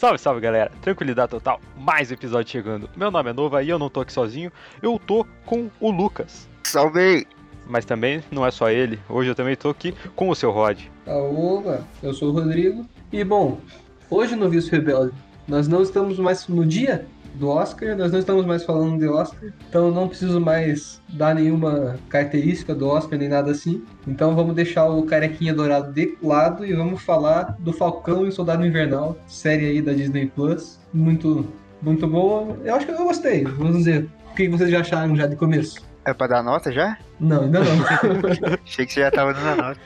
[0.00, 2.88] Salve, salve galera, tranquilidade total, mais um episódio chegando.
[2.96, 4.50] Meu nome é Nova e eu não tô aqui sozinho,
[4.80, 6.48] eu tô com o Lucas.
[6.64, 7.26] Salve!
[7.66, 10.78] Mas também não é só ele, hoje eu também tô aqui com o seu Rod.
[11.06, 12.86] Opa, eu sou o Rodrigo.
[13.12, 13.60] E bom,
[14.08, 15.12] hoje no Vício Rebelde,
[15.46, 19.50] nós não estamos mais no dia do Oscar, nós não estamos mais falando de Oscar,
[19.68, 23.84] então eu não preciso mais dar nenhuma característica do Oscar nem nada assim.
[24.06, 28.32] Então vamos deixar o carequinha dourado de lado e vamos falar do Falcão e o
[28.32, 31.46] Soldado Invernal, série aí da Disney Plus, muito
[31.82, 32.56] muito boa.
[32.64, 33.44] Eu acho que eu gostei.
[33.44, 35.80] Vamos dizer, o que vocês já acharam já de começo?
[36.04, 36.98] É pra dar nota já?
[37.18, 37.70] Não, ainda não.
[38.64, 39.80] Achei que você já tava dando a nota.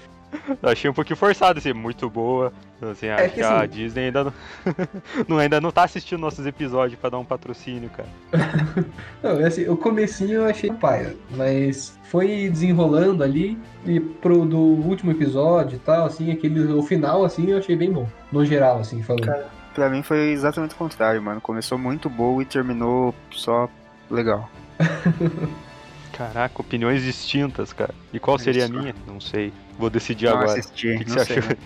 [0.63, 2.53] Eu achei um pouquinho forçado, assim, muito boa.
[2.83, 4.33] Assim, acho que, que, a assim- Disney ainda não,
[5.29, 8.09] não- ainda não tá assistindo nossos episódios pra dar um patrocínio, cara.
[9.23, 15.13] Não, assim, o comecinho eu achei paia, mas foi desenrolando ali e pro do último
[15.13, 19.03] episódio e tal, assim, aquele o final assim, eu achei bem bom, no geral assim,
[19.03, 19.45] falando.
[19.75, 21.41] Pra mim foi exatamente o contrário, mano.
[21.41, 23.69] Começou muito boa e terminou só
[24.11, 24.49] legal.
[26.13, 27.93] Caraca, opiniões distintas, cara.
[28.13, 28.95] E qual seria a minha?
[29.07, 29.53] Não sei.
[29.79, 30.53] Vou decidir não agora.
[30.59, 31.39] assisti, O que, que não você sei.
[31.39, 31.57] achou?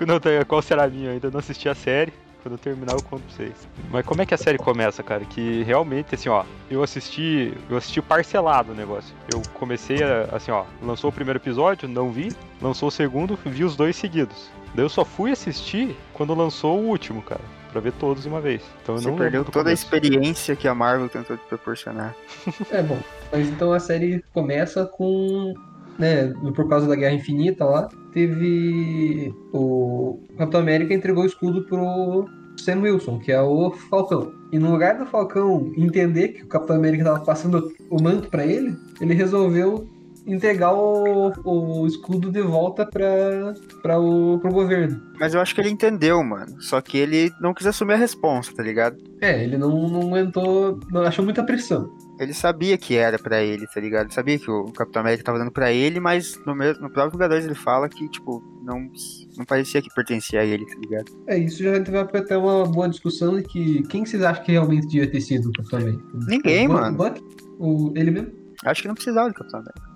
[0.06, 1.08] não, tá, qual será a minha?
[1.08, 2.12] Eu ainda não assisti a série.
[2.42, 3.52] Quando eu terminar, eu conto pra vocês.
[3.90, 5.24] Mas como é que a série começa, cara?
[5.24, 7.52] Que realmente, assim, ó, eu assisti.
[7.68, 9.12] Eu assisti parcelado o negócio.
[9.32, 12.32] Eu comecei a, assim, ó, lançou o primeiro episódio, não vi.
[12.62, 14.50] Lançou o segundo, vi os dois seguidos.
[14.74, 17.40] Daí eu só fui assistir quando lançou o último, cara.
[17.72, 18.62] Pra ver todos de uma vez.
[18.82, 19.82] Então eu Você não perdeu toda a começo.
[19.84, 22.14] experiência que a Marvel tentou te proporcionar.
[22.70, 22.98] É bom,
[23.32, 25.52] mas então a série começa com,
[25.98, 32.28] né, por causa da Guerra Infinita lá, teve o Capitão América entregou o escudo pro
[32.56, 34.32] Sam Wilson, que é o Falcão.
[34.52, 38.46] E no lugar do Falcão entender que o Capitão América tava passando o manto pra
[38.46, 39.88] ele, ele resolveu
[40.26, 45.00] entregar o, o escudo de volta pra, pra o, pro governo.
[45.18, 46.60] Mas eu acho que ele entendeu, mano.
[46.60, 48.98] Só que ele não quis assumir a responsa, tá ligado?
[49.20, 51.90] É, ele não, não aguentou, não achou muita pressão.
[52.18, 54.06] Ele sabia que era pra ele, tá ligado?
[54.06, 57.12] Ele sabia que o Capitão América tava dando pra ele, mas no, mesmo, no próprio
[57.12, 58.90] Vingadores ele fala que, tipo, não,
[59.36, 61.12] não parecia que pertencia a ele, tá ligado?
[61.26, 64.86] É, isso já teve até uma boa discussão de que quem vocês acham que realmente
[64.88, 66.04] devia ter sido o Capitão América?
[66.26, 66.94] Ninguém, o mano.
[66.94, 67.22] O Buck?
[67.58, 68.32] O, ele mesmo?
[68.64, 69.88] Acho que não precisava do Capitão América.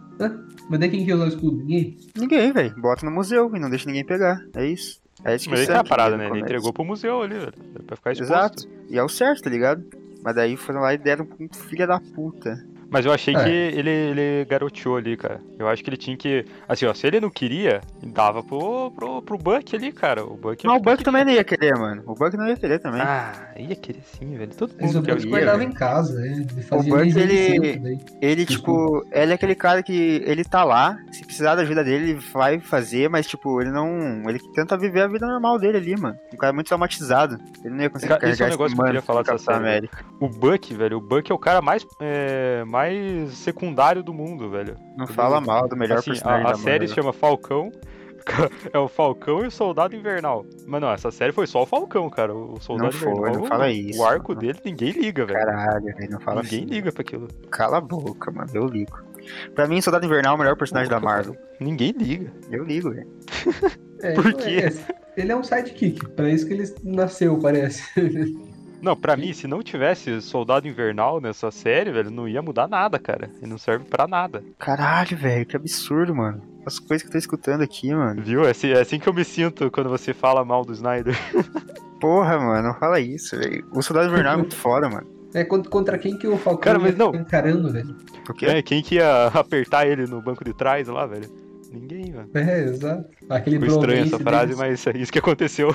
[0.71, 1.57] Mas daí quem que usar o escudo?
[1.57, 1.97] Ninguém?
[2.17, 2.75] Ninguém, velho.
[2.81, 4.41] Bota no museu e não deixa ninguém pegar.
[4.55, 5.01] É isso.
[5.25, 6.37] É isso que Mas aí o que é a Sam parada, queria né?
[6.37, 7.53] Ele entregou pro museu ali, velho.
[7.87, 8.33] Pra ficar exposto.
[8.33, 8.69] Exato.
[8.89, 9.85] E é o certo, tá ligado?
[10.23, 12.65] Mas daí foram lá e deram um filho da puta.
[12.93, 13.43] Mas eu achei É.
[13.43, 15.41] que ele, ele garoteou ali, cara.
[15.59, 16.45] Eu acho que ele tinha que.
[16.69, 20.23] Assim, ó, se ele não queria, dava pro, pro, pro Buck ali, cara.
[20.25, 20.67] O Buck.
[20.67, 22.03] Mas o Buck também não ia querer, mano.
[22.07, 23.01] O Buck não ia querer também.
[23.01, 24.55] Ah, ia querer sim, velho.
[24.55, 26.27] Todo Mas o mundo Buck guardava em casa, né?
[26.53, 27.99] Ele fazia Buck, nem ele-.
[28.21, 32.11] Ele, tipo, ele é aquele cara que ele tá lá, se precisar da ajuda dele,
[32.11, 34.23] ele vai fazer, mas, tipo, ele não.
[34.29, 36.19] Ele tenta viver a vida normal dele ali, mano.
[36.33, 37.39] Um cara muito traumatizado.
[37.65, 39.23] Ele não ia conseguir Cara, carregar isso é um esse negócio que eu queria falar
[39.23, 40.05] dessa série, América.
[40.21, 42.82] O Buck, velho, o Buck é o cara mais, é, mais
[43.31, 44.77] secundário do mundo, velho.
[44.97, 47.03] Não fala mal do melhor assim, personagem a, a da série se Marvel.
[47.05, 47.71] chama Falcão.
[48.73, 50.47] É o Falcão e o Soldado Invernal.
[50.65, 52.33] Mas não, essa série foi só o Falcão, cara.
[52.33, 53.35] O Soldado Não foi, Invernal.
[53.35, 54.41] não o- fala isso, O arco não.
[54.41, 55.39] dele, ninguém liga, velho.
[55.41, 56.69] Caralho, velho, não fala Ninguém assim.
[56.73, 57.27] liga pra aquilo.
[57.51, 58.49] Cala a boca, mano.
[58.55, 58.97] Eu ligo.
[59.57, 61.37] Pra mim, Soldado Invernal é o melhor personagem da Marvel.
[61.59, 62.33] Ninguém liga.
[62.49, 63.09] Eu ligo, velho.
[64.03, 64.67] É, Por então, quê?
[65.17, 67.83] é, ele é um sidekick, pra isso que ele nasceu, parece.
[68.83, 72.99] Não, pra mim, se não tivesse Soldado Invernal nessa série, velho, não ia mudar nada,
[72.99, 73.31] cara.
[73.41, 74.43] Ele não serve pra nada.
[74.59, 76.43] Caralho, velho, que absurdo, mano.
[76.67, 78.21] As coisas que eu tô escutando aqui, mano.
[78.21, 78.45] Viu?
[78.45, 81.17] É assim, é assim que eu me sinto quando você fala mal do Snyder.
[82.01, 83.65] Porra, mano, não fala isso, velho.
[83.73, 85.07] O Soldado Invernal é muito foda, mano.
[85.33, 87.15] É contra, quem que o Falcão Cara, mas ia não.
[87.15, 87.97] encarando, velho.
[88.43, 91.31] É, quem que ia apertar ele no banco de trás lá, velho?
[91.73, 92.29] Ninguém, velho.
[92.35, 93.05] É, exato.
[93.31, 94.59] Aquele Ficou estranha essa frase, deles.
[94.59, 95.75] mas é isso que aconteceu.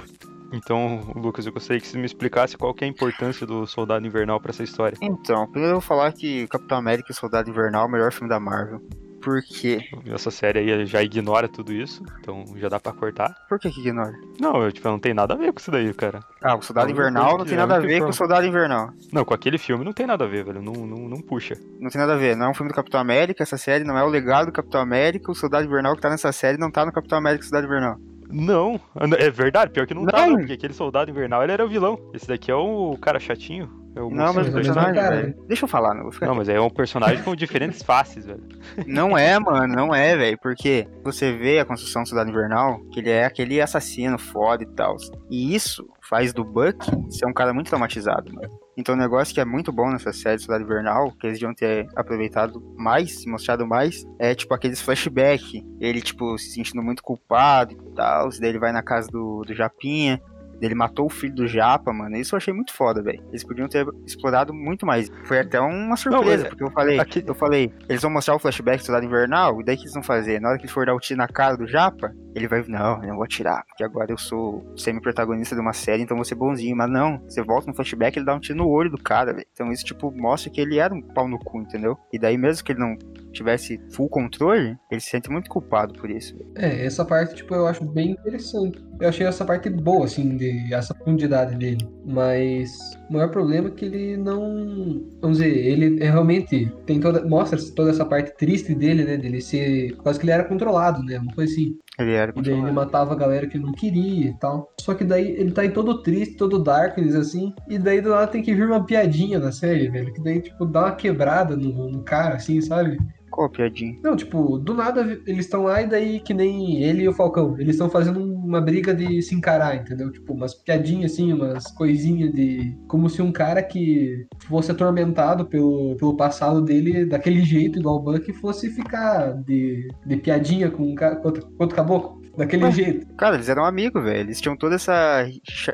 [0.52, 4.06] Então, Lucas, eu gostaria que você me explicasse qual que é a importância do Soldado
[4.06, 4.98] Invernal pra essa história.
[5.02, 8.30] Então, primeiro eu vou falar que Capitão América e Soldado Invernal é o melhor filme
[8.30, 8.82] da Marvel.
[9.22, 9.80] Por quê?
[10.06, 13.36] Essa série aí já ignora tudo isso, então já dá pra cortar.
[13.50, 14.14] Por que que ignora?
[14.40, 16.22] Não, eu, tipo, não tem nada a ver com isso daí, cara.
[16.42, 18.92] Ah, o Soldado única Invernal não tem a nada a ver com o Soldado Invernal.
[19.12, 20.62] Não, com aquele filme não tem nada a ver, velho.
[20.62, 21.58] Não, não, não puxa.
[21.80, 22.38] Não tem nada a ver.
[22.38, 24.80] Não é um filme do Capitão América, essa série não é o legado do Capitão
[24.80, 25.32] América.
[25.32, 27.98] O Soldado Invernal que tá nessa série não tá no Capitão América e Soldado Invernal.
[28.30, 28.80] Não,
[29.18, 30.32] é verdade, pior que não, tá, Não.
[30.32, 31.98] não, porque aquele soldado invernal ele era o vilão.
[32.14, 33.70] Esse daqui é o cara chatinho.
[33.96, 35.36] É o Não, mas o personagem, cara.
[35.48, 38.44] Deixa eu falar, não vou ficar Não, mas é um personagem com diferentes faces, velho.
[38.86, 40.38] Não é, mano, não é, velho.
[40.40, 44.68] Porque você vê a construção do Soldado Invernal, que ele é aquele assassino foda e
[44.68, 44.98] tal.
[45.32, 46.78] E isso faz do Buck
[47.10, 48.67] ser um cara muito traumatizado, mano.
[48.78, 51.88] Então o negócio que é muito bom nessa série Soldado Invernal, que eles deviam ter
[51.96, 55.66] aproveitado mais, mostrado mais, é tipo aqueles flashback.
[55.80, 58.30] Ele, tipo, se sentindo muito culpado e tal.
[58.40, 60.22] Daí ele vai na casa do, do Japinha.
[60.60, 62.18] Ele matou o filho do Japa, mano.
[62.18, 63.24] Isso eu achei muito foda, velho.
[63.30, 65.08] Eles podiam ter explorado muito mais.
[65.26, 68.40] Foi até uma surpresa, Não, porque eu falei, aqui- eu falei, eles vão mostrar o
[68.40, 70.42] flashback do Soldado Invernal, e daí o que eles vão fazer?
[70.42, 73.02] Na hora que ele for dar o tiro na cara do Japa, ele vai, não,
[73.02, 76.36] eu não vou atirar, porque agora eu sou semi-protagonista de uma série, então vou ser
[76.36, 76.76] bonzinho.
[76.76, 79.48] Mas não, você volta no flashback, ele dá um tiro no olho do cara, velho.
[79.52, 81.98] Então isso, tipo, mostra que ele era um pau no cu, entendeu?
[82.12, 82.98] E daí mesmo que ele não
[83.32, 86.36] tivesse full controle, ele se sente muito culpado por isso.
[86.38, 86.52] velho.
[86.56, 88.84] É, essa parte, tipo, eu acho bem interessante.
[89.00, 91.88] Eu achei essa parte boa, assim, de essa profundidade dele.
[92.06, 92.72] Mas
[93.10, 95.06] o maior problema é que ele não.
[95.22, 97.26] Vamos dizer, ele é realmente tem toda.
[97.28, 99.18] Mostra toda essa parte triste dele, né?
[99.18, 99.96] Dele ser.
[99.98, 101.20] Quase que ele era controlado, né?
[101.20, 101.78] Uma coisa assim.
[101.98, 104.72] Ele era E daí ele matava a galera que não queria e tal.
[104.80, 107.54] Só que daí ele tá aí todo triste, todo darkness, assim.
[107.68, 110.14] E daí do nada tem que vir uma piadinha na série, velho.
[110.14, 112.98] Que daí, tipo, dá uma quebrada no, no cara, assim, sabe?
[113.32, 113.98] Qual piadinha?
[114.04, 117.56] Não, tipo, do nada eles estão lá e daí que nem ele e o Falcão.
[117.60, 120.12] Eles estão fazendo uma briga de se encarar, entendeu?
[120.12, 122.76] Tipo, umas piadinhas assim, umas coisinhas de.
[122.88, 128.00] Como se um cara que fosse atormentado pelo, pelo passado dele daquele jeito, igual o
[128.00, 132.17] Buck, fosse ficar de, de piadinha com, um com outro, com outro caboclo.
[132.38, 132.72] Daquele Ué.
[132.72, 133.08] jeito.
[133.16, 134.20] Cara, eles eram amigos, velho.
[134.20, 135.26] Eles tinham toda essa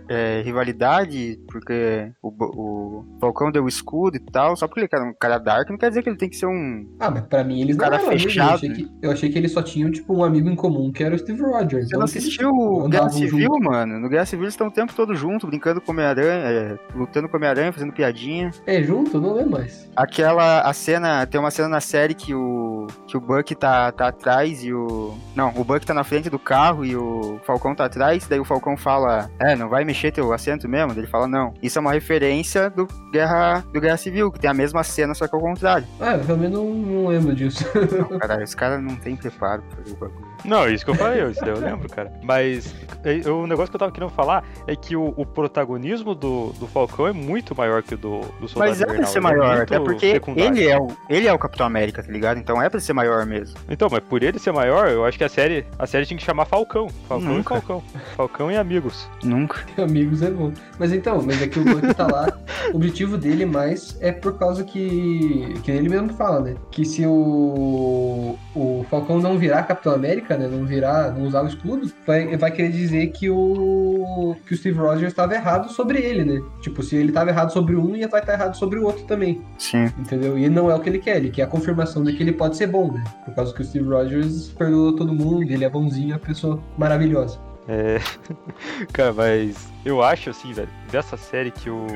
[0.09, 4.55] é, rivalidade, porque o, o Falcão deu o escudo e tal.
[4.55, 6.45] Só porque ele era um cara dark, não quer dizer que ele tem que ser
[6.45, 6.87] um.
[6.99, 8.23] Ah, mas pra mim eles não Cara eram amigos.
[8.23, 8.55] Eu fechado.
[8.55, 11.13] achei, que, eu achei que eles só tinham, tipo, um amigo em comum, que era
[11.15, 11.87] o Steve Rogers.
[11.89, 13.63] Você não Não eles assistiu o Guerra Civil, junto.
[13.63, 13.99] mano?
[13.99, 17.37] No Guerra Civil eles estão o tempo todo junto, brincando com Homem-Aranha, é, lutando com
[17.37, 18.51] Homem-Aranha, fazendo piadinha.
[18.65, 19.19] É, junto?
[19.19, 19.89] Não lembro mais.
[19.95, 24.07] Aquela, a cena, tem uma cena na série que o, que o Buck tá, tá
[24.07, 25.13] atrás e o...
[25.35, 28.45] Não, o Buck tá na frente do carro e o Falcão tá atrás, daí o
[28.45, 30.91] Falcão fala, é, não vai mexer teu assento mesmo?
[30.91, 31.51] Ele fala, não.
[31.63, 35.27] Isso é uma referência do Guerra, do Guerra Civil, que tem a mesma cena, só
[35.27, 35.87] que ao contrário.
[35.99, 37.65] Ah, eu realmente não, não lembro disso.
[37.97, 40.32] Não, caralho, os caras não tem preparo pra fazer o bagulho.
[40.45, 42.11] Não, isso que eu falei, isso daí eu lembro, cara.
[42.23, 42.73] Mas
[43.03, 46.67] é, o negócio que eu tava querendo falar é que o, o protagonismo do, do
[46.67, 49.61] Falcão é muito maior que o do, do Soldado Mas é pra ser é maior,
[49.61, 50.57] até porque secundário.
[50.57, 52.37] ele é, o, ele é o Capitão América, tá ligado?
[52.37, 53.57] Então é pra ser maior mesmo.
[53.69, 56.23] Então, mas por ele ser maior, eu acho que a série, a série tinha que
[56.23, 56.87] chamar Falcão.
[57.07, 57.55] Falcão Nunca.
[57.55, 57.83] e Falcão.
[58.15, 59.07] Falcão e amigos.
[59.23, 59.63] Nunca.
[59.83, 60.51] Amigos é bom.
[60.79, 62.37] Mas então, mas é que o Bucky tá lá.
[62.71, 65.53] O objetivo dele mais é por causa que.
[65.63, 66.55] Que ele mesmo fala, né?
[66.71, 68.37] Que se o.
[68.55, 70.47] O Falcão não virar Capitão América, né?
[70.47, 71.11] Não virar.
[71.11, 74.35] Não usar o escudo, vai, vai querer dizer que o.
[74.45, 76.41] Que o Steve Rogers estava errado sobre ele, né?
[76.61, 79.41] Tipo, se ele estava errado sobre um, ele vai estar errado sobre o outro também.
[79.57, 79.85] Sim.
[79.97, 80.37] Entendeu?
[80.37, 82.57] E não é o que ele quer, ele quer a confirmação de que ele pode
[82.57, 83.03] ser bom, né?
[83.25, 86.59] Por causa que o Steve Rogers perdoou todo mundo, ele é bonzinho, é uma pessoa
[86.77, 87.39] maravilhosa.
[87.67, 87.99] É.
[88.91, 91.87] Cara, mas eu acho assim, velho, dessa série que o.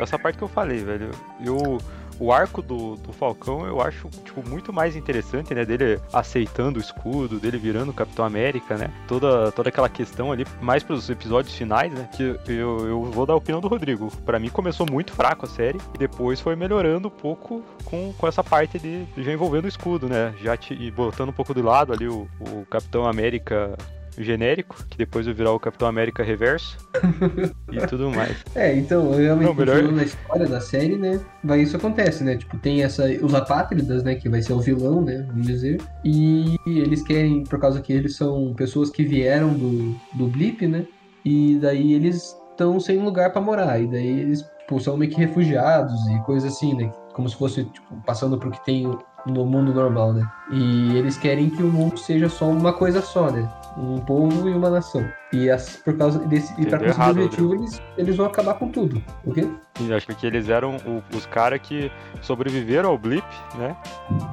[0.00, 1.10] Essa parte que eu falei, velho.
[1.44, 1.78] Eu.
[2.20, 5.64] O arco do, do Falcão eu acho, tipo, muito mais interessante, né?
[5.64, 8.90] Dele aceitando o escudo, dele virando o Capitão América, né?
[9.08, 12.08] Toda, toda aquela questão ali, mais pros episódios finais, né?
[12.14, 14.10] Que eu, eu vou dar a opinião do Rodrigo.
[14.26, 18.28] Pra mim começou muito fraco a série e depois foi melhorando um pouco com, com
[18.28, 20.34] essa parte de já envolvendo o escudo, né?
[20.42, 23.78] Já te, botando um pouco do lado ali o, o Capitão América
[24.18, 26.76] genérico, que depois vai virar o Capitão América Reverso
[27.72, 28.36] e tudo mais.
[28.54, 31.20] É, então, realmente Não, melhor- continuando a história da série, né?
[31.42, 32.36] Vai isso acontece, né?
[32.36, 33.04] Tipo, tem essa.
[33.22, 34.14] Os apátridas, né?
[34.14, 35.24] Que vai ser o vilão, né?
[35.28, 35.80] Vamos dizer.
[36.04, 40.84] E eles querem, por causa que eles são pessoas que vieram do, do Blip, né?
[41.24, 43.80] E daí eles estão sem lugar pra morar.
[43.80, 46.90] E daí eles tipo, são meio que refugiados e coisa assim, né?
[47.12, 48.84] Como se fosse, tipo, passando pro que tem
[49.26, 50.26] no mundo normal, né?
[50.50, 53.46] E eles querem que o mundo seja só uma coisa só, né?
[53.76, 55.19] Um povo e uma nação.
[55.32, 56.52] E as, por causa desse.
[56.60, 59.00] E pra Entendeu conseguir o objetivo, eles, eles vão acabar com tudo.
[59.24, 59.48] O quê?
[59.80, 63.24] E acho que eles eram o- os caras que sobreviveram ao blip,
[63.56, 63.76] né?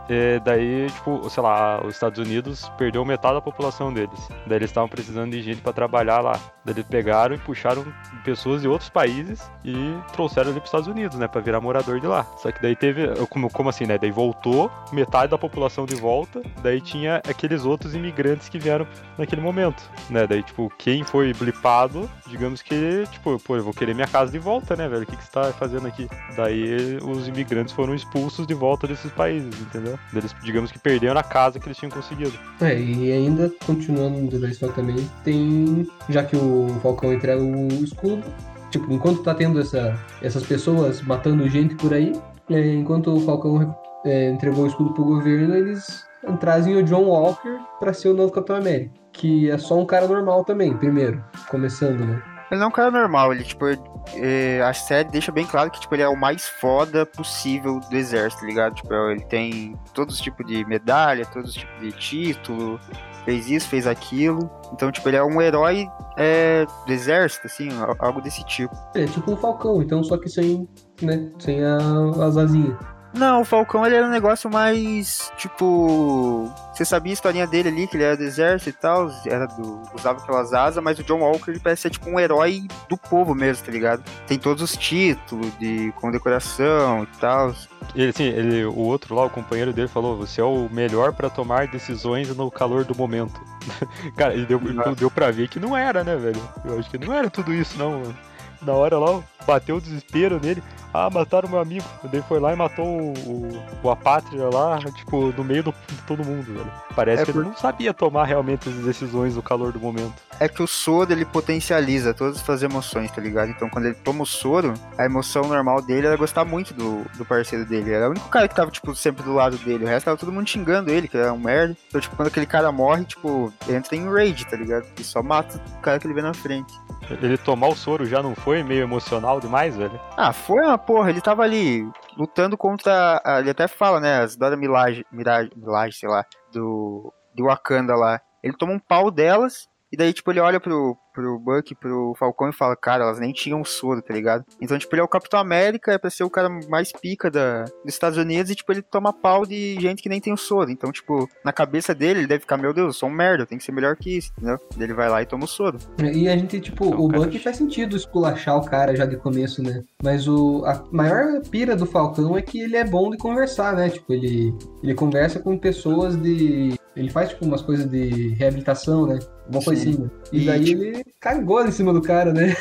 [0.10, 4.27] E daí, tipo, sei lá, os Estados Unidos perdeu metade da população deles.
[4.48, 6.34] Daí eles estavam precisando de gente pra trabalhar lá.
[6.66, 7.86] Daí eles pegaram e puxaram
[8.25, 9.75] pessoas de outros países e
[10.13, 11.27] trouxeram ali pros Estados Unidos, né?
[11.27, 12.25] Pra virar morador de lá.
[12.38, 13.08] Só que daí teve.
[13.30, 13.98] Como, como assim, né?
[13.98, 16.42] Daí voltou metade da população de volta.
[16.63, 18.88] Daí tinha aqueles outros imigrantes que vieram
[19.18, 20.25] naquele momento, né?
[20.27, 24.39] Daí, tipo, quem foi blipado, digamos que, tipo, pô, eu vou querer minha casa de
[24.39, 25.03] volta, né, velho?
[25.03, 26.08] O que, que você tá fazendo aqui?
[26.38, 30.00] Daí os imigrantes foram expulsos de volta desses países, entendeu?
[30.15, 32.32] Eles, digamos que perderam a casa que eles tinham conseguido.
[32.62, 35.86] É, e ainda, continuando da história também, tem.
[36.08, 38.24] Já que o Falcão entrega o escudo,
[38.72, 42.13] tipo, enquanto tá tendo essa, essas pessoas matando gente por aí,
[42.50, 46.08] é, enquanto o Falcão é, entregou o escudo pro governo, eles
[46.39, 48.97] trazem o John Walker pra ser o novo Capitão América.
[49.17, 52.21] Que é só um cara normal também, primeiro, começando, né?
[52.50, 53.65] Ele não é um cara normal, ele, tipo,
[54.13, 57.95] é, a série deixa bem claro que, tipo, ele é o mais foda possível do
[57.95, 58.75] exército, tá ligado?
[58.75, 62.79] Tipo, ele tem todos os tipos de medalha, todos os tipos de título,
[63.25, 64.50] fez isso, fez aquilo.
[64.71, 67.69] Então, tipo, ele é um herói é, do exército, assim,
[68.00, 68.74] algo desse tipo.
[68.95, 70.67] É tipo um Falcão, então, só que sem,
[71.01, 71.77] né, sem a,
[72.25, 72.77] as asinhas.
[73.14, 75.32] Não, o Falcão ele era um negócio mais.
[75.38, 76.52] Tipo.
[76.74, 79.82] Você sabia a historinha dele ali, que ele era do exército e tal, era do,
[79.96, 83.34] usava aquelas asas, mas o John Walker ele parece ser tipo um herói do povo
[83.34, 84.04] mesmo, tá ligado?
[84.28, 87.56] Tem todos os títulos de condecoração e tal.
[87.96, 91.30] Ele, assim, ele, o outro lá, o companheiro dele, falou: Você é o melhor para
[91.30, 93.40] tomar decisões no calor do momento.
[94.16, 94.60] Cara, ele deu,
[94.96, 96.42] deu pra ver que não era, né, velho?
[96.64, 98.18] Eu acho que não era tudo isso, não, mano.
[98.62, 100.64] Na hora lá, bateu o desespero nele.
[101.00, 101.86] Ah, mataram meu amigo.
[102.12, 106.01] Daí foi lá e matou o, o, o Apátria lá, tipo, no meio do, de
[106.08, 106.72] todo mundo, velho.
[106.96, 107.42] Parece é que por...
[107.42, 110.16] ele não sabia tomar realmente as decisões no calor do momento.
[110.39, 113.50] É que o soro, ele potencializa todas as suas emoções, tá ligado?
[113.50, 117.25] Então, quando ele toma o soro, a emoção normal dele era gostar muito do, do
[117.25, 117.91] parceiro dele.
[117.91, 119.86] Era o único cara que tava, tipo, sempre do lado dele.
[119.86, 121.75] O resto tava todo mundo xingando ele, que era um merda.
[121.88, 124.86] Então, tipo, quando aquele cara morre, tipo, entra em rage, tá ligado?
[125.00, 126.74] E só mata o cara que ele vê na frente.
[127.10, 130.00] Ele tomar o soro já não foi meio emocional demais, velho?
[130.15, 131.10] Ah, foi uma porra.
[131.10, 133.22] Ele tava ali lutando contra.
[133.39, 134.22] Ele até fala, né?
[134.22, 138.20] As Dora Milage, Mirage, Milage, sei lá, do, do Wakanda lá.
[138.44, 139.67] Ele toma um pau delas.
[139.91, 143.32] E daí, tipo, ele olha pro, pro Buck, pro Falcão e fala, cara, elas nem
[143.32, 144.44] tinham soro, tá ligado?
[144.62, 147.63] Então, tipo, ele é o Capitão América, é pra ser o cara mais pica da,
[147.63, 150.70] dos Estados Unidos, e, tipo, ele toma pau de gente que nem tem o soro.
[150.70, 153.48] Então, tipo, na cabeça dele, ele deve ficar, meu Deus, eu sou um merda, eu
[153.48, 154.60] tenho que ser melhor que isso, entendeu?
[154.77, 155.77] E ele vai lá e toma o soro.
[156.00, 157.24] E a gente, tipo, então, o cara...
[157.24, 159.84] Buck faz sentido esculachar o cara já de começo, né?
[160.03, 163.89] Mas o, a maior pira do Falcão é que ele é bom de conversar, né?
[163.89, 164.53] Tipo, ele,
[164.84, 169.20] ele conversa com pessoas de ele faz, tipo, umas coisas de reabilitação, né?
[169.50, 170.12] Uma coisinha.
[170.32, 170.84] E, e daí tipo...
[170.84, 172.56] ele cagou em cima do cara, né?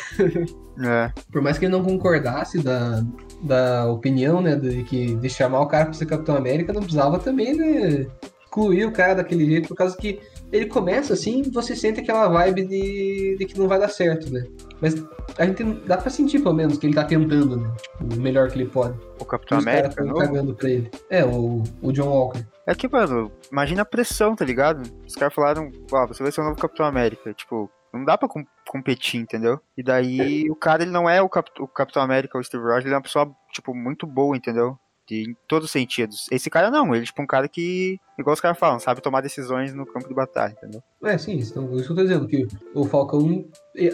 [0.79, 1.11] É.
[1.31, 3.03] Por mais que ele não concordasse da,
[3.41, 4.55] da opinião, né?
[4.55, 8.05] De, que, de chamar o cara pra ser Capitão América, não precisava também, né?
[8.43, 10.19] Excluir o cara daquele jeito, por causa que
[10.51, 14.45] ele começa assim, você sente aquela vibe de, de que não vai dar certo, né?
[14.81, 14.95] Mas
[15.37, 17.71] a gente dá pra sentir, pelo menos, que ele tá tentando, né?
[17.99, 18.97] O melhor que ele pode.
[19.19, 20.15] O Capitão América, não?
[20.15, 20.89] cagando pra ele.
[21.09, 22.45] É, o, o John Walker.
[22.67, 24.83] É que, mano, imagina a pressão, tá ligado?
[25.07, 27.33] Os caras falaram, ó, você vai ser o novo Capitão América.
[27.33, 29.61] Tipo, não dá pra com competir, entendeu?
[29.77, 32.83] E daí o cara, ele não é o, Cap o Capitão América, o Steve Rogers,
[32.83, 34.77] ele é uma pessoa, tipo, muito boa, entendeu?
[35.07, 36.25] De, em todos os sentidos.
[36.31, 39.21] Esse cara não, ele é tipo um cara que, igual os caras falam, sabe tomar
[39.21, 40.83] decisões no campo de batalha, entendeu?
[41.03, 43.45] É, sim, então, isso que eu tô dizendo, que o Falcão,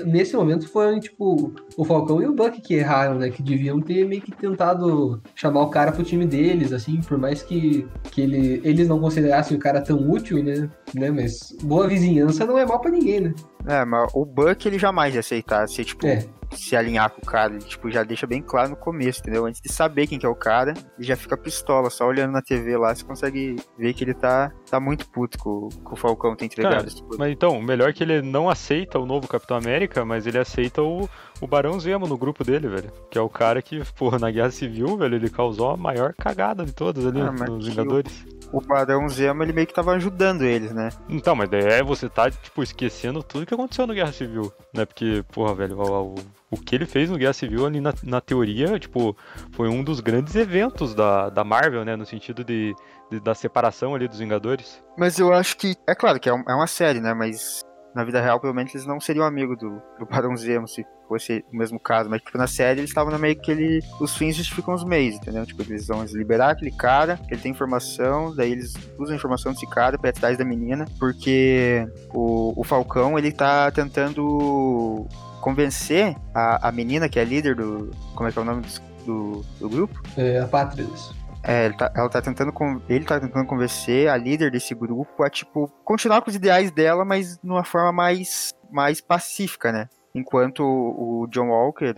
[0.06, 3.30] nesse momento, foi tipo o Falcão e o Buck que erraram, né?
[3.30, 7.44] Que deviam ter meio que tentado chamar o cara pro time deles, assim, por mais
[7.44, 10.70] que, que ele, eles não considerassem o cara tão útil, né?
[10.96, 11.12] né?
[11.12, 13.34] Mas boa vizinhança não é mal pra ninguém, né?
[13.68, 16.26] É, mas o Buck ele jamais ia aceitar ser, tipo, é
[16.56, 17.54] se alinhar com o cara.
[17.54, 19.46] Ele, tipo, já deixa bem claro no começo, entendeu?
[19.46, 21.90] Antes de saber quem que é o cara, ele já fica pistola.
[21.90, 25.70] Só olhando na TV lá, você consegue ver que ele tá, tá muito puto com,
[25.84, 29.28] com o Falcão ter entregado cara, Mas então, melhor que ele não aceita o novo
[29.28, 31.10] Capitão América, mas ele aceita o,
[31.42, 32.92] o Barão Zemo no grupo dele, velho.
[33.10, 36.66] Que é o cara que, porra, na Guerra Civil, velho, ele causou a maior cagada
[36.66, 38.26] de todas ali ah, nos Vingadores.
[38.40, 40.90] O, o Barão Zemo, ele meio que tava ajudando eles, né?
[41.10, 44.86] Então, mas daí é você tá, tipo, esquecendo tudo que aconteceu na Guerra Civil, né?
[44.86, 46.16] Porque, porra, velho, o, o
[46.54, 49.18] o que ele fez no Guerra Civil ali na, na teoria, tipo,
[49.52, 51.96] foi um dos grandes eventos da, da Marvel, né?
[51.96, 52.76] No sentido de,
[53.10, 54.82] de da separação ali dos Vingadores.
[54.96, 55.76] Mas eu acho que.
[55.88, 57.14] É claro que é, um, é uma série, né?
[57.14, 57.62] Mas
[57.96, 61.58] na vida real, menos, eles não seriam amigos do, do Barão Zemo, se fosse o
[61.58, 62.10] mesmo caso.
[62.10, 65.46] Mas, tipo, na série, eles estavam meio que ele, os fins justificam os meios, entendeu?
[65.46, 69.68] Tipo, eles vão liberar aquele cara, ele tem informação, daí eles usam a informação desse
[69.70, 75.08] cara pra atrás da menina, porque o, o Falcão, ele tá tentando
[75.42, 77.92] convencer a, a menina que é líder do.
[78.16, 78.64] Como é que é o nome
[79.06, 80.02] do, do grupo?
[80.18, 81.23] É, a Patrícia.
[81.44, 82.54] É, ele tá, ela tá tentando.
[82.88, 87.04] Ele tá tentando convencer a líder desse grupo a, tipo, continuar com os ideais dela,
[87.04, 89.90] mas de uma forma mais, mais pacífica, né?
[90.16, 91.92] Enquanto o John Walker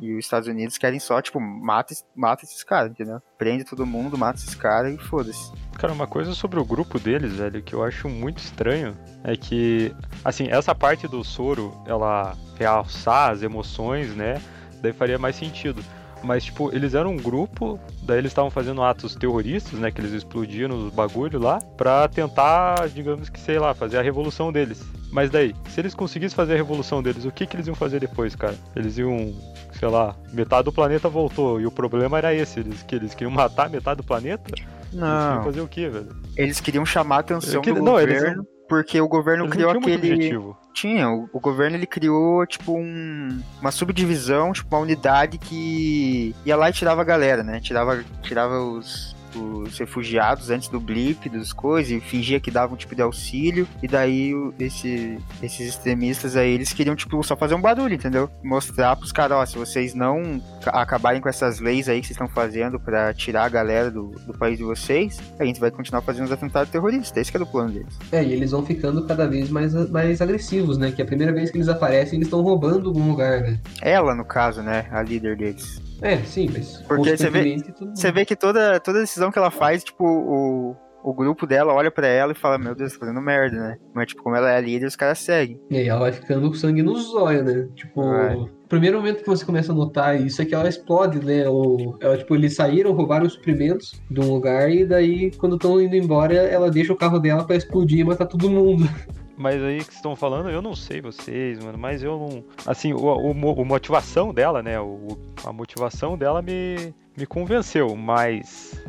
[0.00, 3.22] e os Estados Unidos querem só, tipo, mata, mata esses caras, entendeu?
[3.38, 5.52] Prende todo mundo, mata esses caras e foda-se.
[5.78, 9.94] Cara, uma coisa sobre o grupo deles, velho, que eu acho muito estranho é que,
[10.24, 14.42] assim, essa parte do soro, ela realçar as emoções, né?
[14.82, 15.84] Daí faria mais sentido.
[16.22, 19.90] Mas, tipo, eles eram um grupo, daí eles estavam fazendo atos terroristas, né?
[19.90, 24.52] Que eles explodiram os bagulho lá, pra tentar, digamos que, sei lá, fazer a revolução
[24.52, 24.82] deles.
[25.10, 28.00] Mas daí, se eles conseguissem fazer a revolução deles, o que, que eles iam fazer
[28.00, 28.54] depois, cara?
[28.74, 29.34] Eles iam,
[29.78, 33.30] sei lá, metade do planeta voltou, e o problema era esse, eles, que eles queriam
[33.30, 34.54] matar metade do planeta?
[34.92, 35.06] Não.
[35.06, 36.16] Eles queriam fazer o quê, velho?
[36.36, 37.72] Eles queriam chamar a atenção que...
[37.72, 38.26] do não, governo.
[38.26, 40.38] Eles porque o governo Eles criou aquele.
[40.72, 46.56] Tinha, o, o, governo ele criou, tipo, um, uma subdivisão, tipo, uma unidade que ia
[46.56, 47.60] lá e tirava a galera, né?
[47.60, 52.76] Tirava, tirava os, os refugiados antes do blip, dos coisas, e fingia que dava um
[52.76, 57.60] tipo de auxílio, e daí esse, esses extremistas aí, eles queriam, tipo, só fazer um
[57.60, 58.30] barulho, entendeu?
[58.42, 62.16] Mostrar pros caras, ó, se vocês não ca- acabarem com essas leis aí que vocês
[62.16, 66.02] estão fazendo pra tirar a galera do, do país de vocês, a gente vai continuar
[66.02, 67.16] fazendo os atentados terroristas.
[67.16, 67.98] Esse que era o plano deles.
[68.10, 70.90] É, e eles vão ficando cada vez mais, mais agressivos, né?
[70.92, 73.58] Que a primeira vez que eles aparecem, eles estão roubando algum lugar, né?
[73.80, 75.80] Ela, no caso, né, a líder deles.
[76.02, 76.82] É, sim, mas.
[76.88, 80.76] Porque você vê- tudo- Você vê que toda, toda decisão que ela faz, tipo, o,
[81.04, 83.76] o grupo dela olha pra ela e fala, meu Deus, tá fazendo merda, né?
[83.94, 85.60] Mas, tipo, como ela é líder, os caras seguem.
[85.70, 87.68] E aí ela vai ficando com sangue nos olhos, né?
[87.74, 88.34] Tipo, Vai.
[88.36, 91.48] o primeiro momento que você começa a notar isso é que ela explode, né?
[91.48, 95.80] O, ela, tipo, eles saíram, roubaram os suprimentos de um lugar e daí, quando estão
[95.80, 98.84] indo embora, ela deixa o carro dela pra explodir e matar todo mundo.
[99.36, 102.44] Mas aí que estão falando, eu não sei vocês, mano, mas eu não.
[102.66, 104.78] Assim, o, o, a motivação dela, né?
[104.80, 108.80] O, a motivação dela me, me convenceu, mas.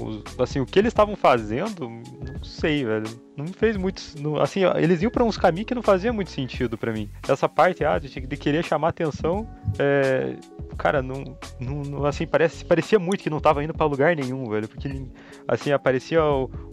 [0.00, 3.06] Os- assim, o que eles estavam fazendo, não sei, velho.
[3.36, 4.02] Não fez muito.
[4.20, 7.08] não- assim, eles iam pra uns caminhos que não fazia muito sentido pra mim.
[7.26, 10.36] Essa parte, ah, de, de querer chamar atenção, é,
[10.76, 11.24] cara, não,
[11.58, 14.68] não, não- assim, parece, parecia muito que não tava indo pra lugar nenhum, velho.
[14.68, 15.06] Porque,
[15.48, 16.20] assim, aparecia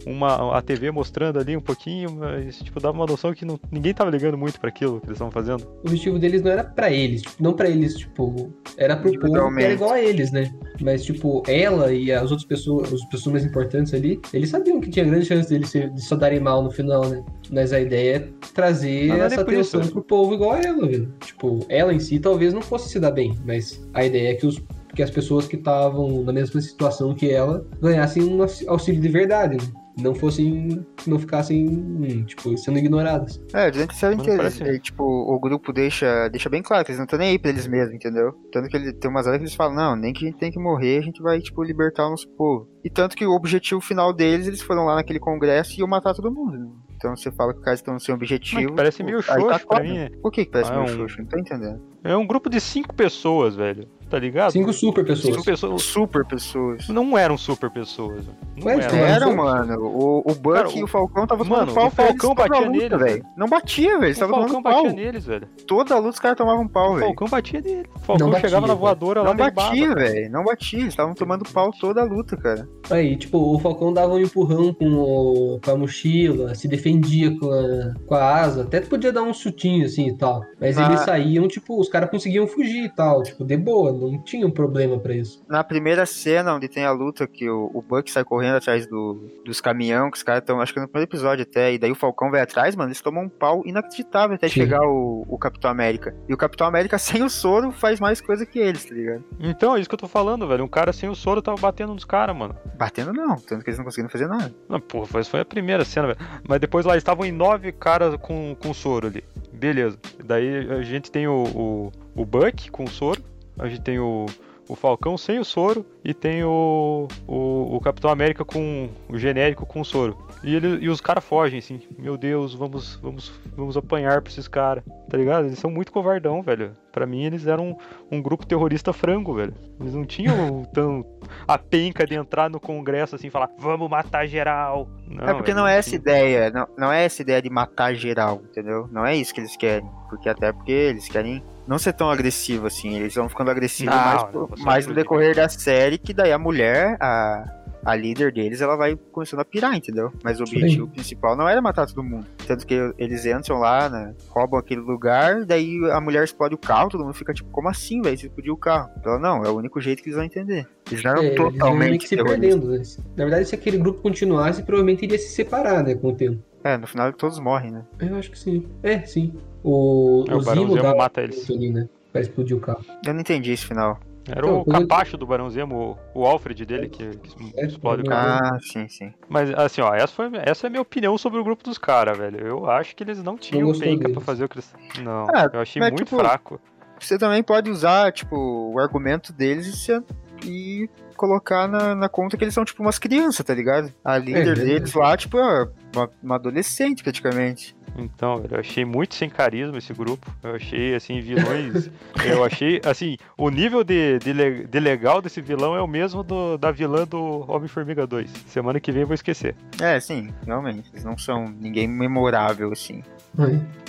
[0.06, 3.94] uma, a TV mostrando ali um pouquinho, mas, tipo, dava uma noção que não, ninguém
[3.94, 5.66] tava ligando muito pra aquilo que eles estavam fazendo.
[5.66, 9.54] O objetivo deles não era pra eles, tipo, não pra eles, tipo, era pro povo
[9.56, 10.52] que era igual a eles, né?
[10.82, 14.88] Mas, tipo, ela e as outras pessoas, as pessoas mais importantes ali, eles sabiam que
[14.90, 17.22] tinha grande chance deles se- de só darem mal no final, né?
[17.50, 19.86] Mas a ideia é trazer é essa atenção né?
[19.92, 21.12] pro povo igual a ela, velho.
[21.24, 24.46] Tipo, ela em si talvez não fosse se dar bem, mas a ideia é que
[24.46, 24.60] os
[24.94, 29.08] que as pessoas que estavam na mesma situação que ela ganhassem um aux- auxílio de
[29.08, 29.72] verdade, né?
[30.02, 33.40] Não fossem, não ficassem, hum, tipo, sendo ignoradas.
[33.52, 37.04] É, dizendo que parece- é, tipo, o grupo deixa, deixa bem claro que eles não
[37.04, 38.32] estão nem aí pra eles mesmos, entendeu?
[38.52, 40.50] Tanto que ele, tem umas horas que eles falam, não, nem que a gente tem
[40.50, 42.68] que morrer, a gente vai, tipo, libertar o nosso povo.
[42.84, 46.14] E tanto que o objetivo final deles, eles foram lá naquele congresso e iam matar
[46.14, 46.68] todo mundo, né?
[46.96, 48.62] Então você fala que os caras estão sem objetivo.
[48.62, 49.84] Mas parece meio aí tá xoxo pra claro.
[49.84, 50.10] mim?
[50.20, 51.18] Por que, que parece Ah, meio um- xoxo?
[51.18, 51.80] Não tô entendendo.
[52.04, 53.86] É um grupo de cinco pessoas, velho.
[54.10, 54.50] Tá ligado?
[54.50, 55.34] Cinco super pessoas.
[55.34, 55.82] Cinco pessoas.
[55.82, 56.88] Super pessoas.
[56.88, 58.26] Não eram super pessoas.
[58.56, 58.90] Não Ué, eram.
[58.90, 59.36] Não, Eram, não.
[59.36, 59.80] mano.
[59.86, 62.70] O, o Buck Cara, e o- o Falcão estavam tomando pau o Falcão batia luta,
[62.70, 63.24] neles, velho.
[63.36, 64.12] Não batia, velho.
[64.12, 64.82] O Falcão tomando pau.
[64.82, 65.48] batia neles, velho.
[65.66, 67.06] Toda a luta os caras tomavam pau, O velho.
[67.06, 67.86] Falcão batia nele.
[67.94, 70.30] O Falcão Não batia, chegava na voadora lá Não batia, velho.
[70.32, 70.80] Não batia.
[70.80, 72.68] Eles estavam tomando pau toda a luta, cara.
[72.90, 77.48] Aí, tipo, o Falcão dava um empurrão com, o- com a mochila, se defendia com
[77.50, 80.42] a, com a asa, até podia dar um chutinho assim e tal.
[80.60, 80.86] Mas Ah.
[80.86, 84.50] eles saíam, tipo, os caras conseguiam fugir e tal, tipo, de boa, não tinha um
[84.50, 85.42] problema pra isso.
[85.48, 89.14] Na primeira cena onde tem a luta que o, o Buck sai correndo atrás do,
[89.44, 91.94] dos caminhão, que os caras estão, acho que no primeiro episódio até, e daí o
[91.94, 94.54] Falcão vai atrás, mano, eles tomam um pau inacreditável até Sim.
[94.54, 96.14] chegar o, o Capitão América.
[96.28, 99.24] E o Capitão América sem o soro faz mais coisa que eles, tá ligado?
[99.38, 100.64] Então, é isso que eu tô falando, velho.
[100.64, 102.56] Um cara sem o soro tava batendo nos caras, mano.
[102.76, 104.54] Batendo não, tanto que eles não conseguiram fazer nada.
[104.68, 106.18] Não, porra, foi, foi a primeira cena, velho.
[106.48, 109.24] Mas depois lá estavam em nove caras com, com soro ali.
[109.52, 109.98] Beleza.
[110.24, 113.22] Daí a gente tem o, o, o Buck com soro.
[113.60, 114.26] A gente tem o,
[114.68, 115.84] o Falcão sem o soro.
[116.04, 120.16] E tem o, o, o Capitão América com o genérico com soro.
[120.42, 121.82] E, ele, e os caras fogem, assim.
[121.98, 124.82] Meu Deus, vamos, vamos, vamos apanhar pra esses caras.
[125.10, 125.46] Tá ligado?
[125.46, 126.74] Eles são muito covardão, velho.
[126.90, 127.70] Pra mim, eles eram
[128.10, 129.54] um, um grupo terrorista frango, velho.
[129.78, 131.04] Eles não tinham tão
[131.46, 134.88] a penca de entrar no congresso assim e falar, vamos matar geral.
[135.06, 137.94] Não, é porque velho, não é essa ideia, não, não é essa ideia de matar
[137.94, 138.88] geral, entendeu?
[138.90, 139.88] Não é isso que eles querem.
[140.08, 144.04] Porque até porque eles querem não ser tão agressivo assim, eles vão ficando agressivos Não,
[144.04, 147.44] mais, não, mais no decorrer da série, que daí a mulher, a,
[147.84, 150.12] a líder deles, ela vai começando a pirar, entendeu?
[150.24, 150.56] Mas o Sim.
[150.56, 152.26] objetivo principal não era matar todo mundo.
[152.44, 156.90] Tanto que eles entram lá, né, roubam aquele lugar, daí a mulher explode o carro,
[156.90, 158.18] todo mundo fica tipo, como assim, velho?
[158.18, 158.90] Você explodiu o carro?
[159.04, 160.66] Ela, não, é o único jeito que eles vão entender.
[160.90, 162.82] Eles não eram É, eles totalmente que se perdendo, né?
[163.16, 166.42] Na verdade, se aquele grupo continuasse, provavelmente iria se separar, né, com o tempo.
[166.62, 167.84] É, no final todos morrem, né?
[167.98, 168.66] Eu acho que sim.
[168.82, 169.32] É, sim.
[169.64, 171.48] O, É, o o Barão Zemo mata eles.
[171.50, 172.84] ali, né, pra explodir o carro.
[173.06, 173.98] Eu não entendi esse final.
[174.28, 178.02] Era Então, o capacho do Barão Zemo, o, o Alfred dele, que, que É, explode
[178.02, 178.38] o carro.
[178.44, 179.12] Ah, sim, sim.
[179.28, 182.16] Mas assim, ó, essa, foi, essa é a minha opinião sobre o grupo dos caras,
[182.16, 182.46] velho.
[182.46, 184.72] Eu acho que eles não tinham penca pra fazer o que eles.
[185.02, 186.60] Não, Ah, eu achei muito tipo, fraco.
[186.98, 190.02] Você também pode usar, tipo, o argumento deles e, se-
[190.44, 193.92] e colocar na, na conta que eles são, tipo, umas crianças, tá ligado?
[194.04, 194.66] A líder verdade.
[194.66, 197.76] deles lá, tipo, é uma, uma adolescente, praticamente.
[197.96, 200.30] Então, velho, eu achei muito sem carisma esse grupo.
[200.42, 201.90] Eu achei, assim, vilões.
[202.24, 206.56] eu achei, assim, o nível de, de, de legal desse vilão é o mesmo do,
[206.56, 208.30] da vilã do Homem-Formiga 2.
[208.46, 209.54] Semana que vem eu vou esquecer.
[209.80, 210.88] É, sim, realmente.
[210.92, 213.02] Eles não são ninguém memorável, assim.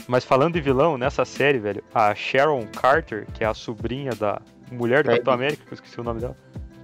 [0.08, 4.42] Mas falando de vilão, nessa série, velho, a Sharon Carter, que é a sobrinha da
[4.72, 5.18] mulher do Peggy.
[5.20, 6.36] Capitão América, que eu esqueci o nome dela.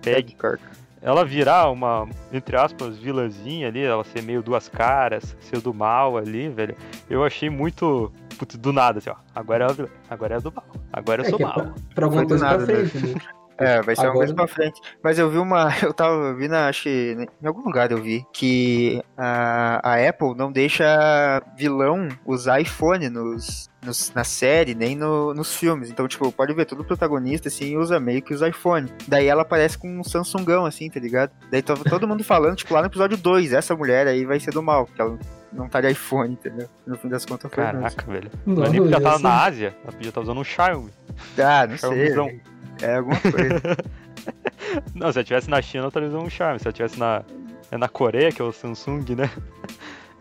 [0.02, 0.36] Peggy Peggy.
[0.36, 0.67] Carter.
[1.02, 6.17] ela virar uma, entre aspas, vilãzinha ali, ela ser meio duas caras, ser do mal
[6.17, 6.76] ali, velho,
[7.10, 8.12] eu achei muito.
[8.38, 9.15] Putz, do nada, assim, ó.
[9.34, 10.65] Agora é, a agora é do mal.
[10.93, 11.54] Agora eu É sou é mal.
[11.54, 12.86] pra, pra alguma coisa nada, pra né?
[12.86, 13.21] frente, né?
[13.60, 14.80] É, vai ser uma Agora- coisa pra frente.
[15.04, 15.70] Mas eu vi uma.
[15.82, 16.67] Eu tava vi na.
[16.67, 22.60] Acho que em algum lugar eu vi que a, a Apple não deixa vilão usar
[22.62, 25.89] iPhone nos, nos- na série, nem no- nos filmes.
[25.89, 28.91] Então, tipo, pode ver, todo protagonista, assim, usa meio que usa iPhone.
[29.08, 31.32] Daí ela aparece com um Samsungão, assim, tá ligado?
[31.52, 34.52] Daí tava todo mundo falando, tipo, lá no episódio 2, essa mulher aí vai ser
[34.52, 35.17] do mal, porque ela
[35.52, 36.67] não tá de iPhone, entendeu?
[36.86, 37.80] No fim das contas foi mesmo.
[37.82, 38.30] Caraca, velho.
[38.46, 40.91] Não, nem porque ela tava na Ásia, ela podia estar usando um Xiaomi.
[41.39, 42.39] Ah, não sei.
[42.82, 43.62] É alguma coisa.
[44.94, 46.60] Não, se ela tivesse na China, usando um Xiaomi.
[46.60, 47.24] Se ela tivesse na,
[47.72, 49.30] é na Coreia, que é o Samsung, né?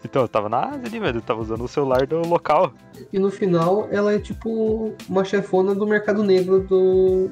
[0.05, 1.19] Então, eu tava na Ásia ali, velho.
[1.19, 2.73] Eu tava usando o celular do local.
[3.13, 7.29] E no final, ela é tipo uma chefona do mercado negro do,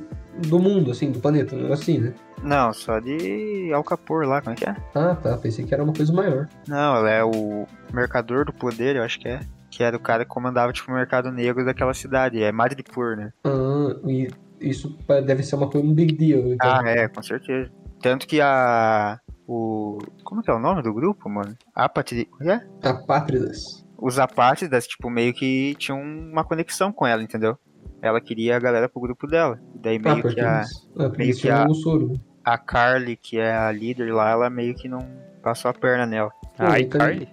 [0.48, 2.14] do mundo, assim, do planeta, assim, né?
[2.42, 4.76] não, só de Alcapor lá, como é que é?
[4.94, 5.36] Ah, tá.
[5.38, 6.48] Pensei que era uma coisa maior.
[6.68, 9.40] Não, ela é o mercador do poder, eu acho que é.
[9.70, 12.42] Que era o cara que comandava, tipo, o mercado negro daquela cidade.
[12.42, 13.32] É Madripoor, né?
[13.44, 14.28] Ah, e
[14.68, 14.96] isso
[15.26, 16.52] deve ser uma coisa, um big deal.
[16.52, 16.70] Então.
[16.70, 17.70] Ah, é, com certeza.
[18.00, 19.18] Tanto que a.
[19.46, 19.98] O.
[20.24, 21.54] Como que é o nome do grupo, mano?
[21.74, 22.28] Apatri.
[22.42, 22.60] é?
[22.88, 23.84] Apátridas.
[23.98, 27.56] Os apátridas, tipo, meio que tinham uma conexão com ela, entendeu?
[28.02, 29.58] Ela queria a galera pro grupo dela.
[29.76, 32.16] Daí Ah, meio porque que a, eles, ah, porque meio que a- né?
[32.44, 34.98] a Carly, que é a líder lá, ela meio que não
[35.42, 36.30] passou a perna nela.
[36.30, 37.28] Pô, Ai, então- Carly.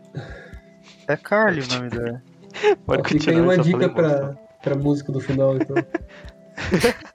[1.07, 2.21] É Carly o nome da.
[2.85, 5.75] Pode Ó, fica aí uma dica pra, pra música do final, então.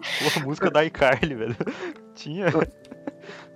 [0.00, 1.56] Pô, a música da iCarly, velho.
[2.14, 2.46] Tinha.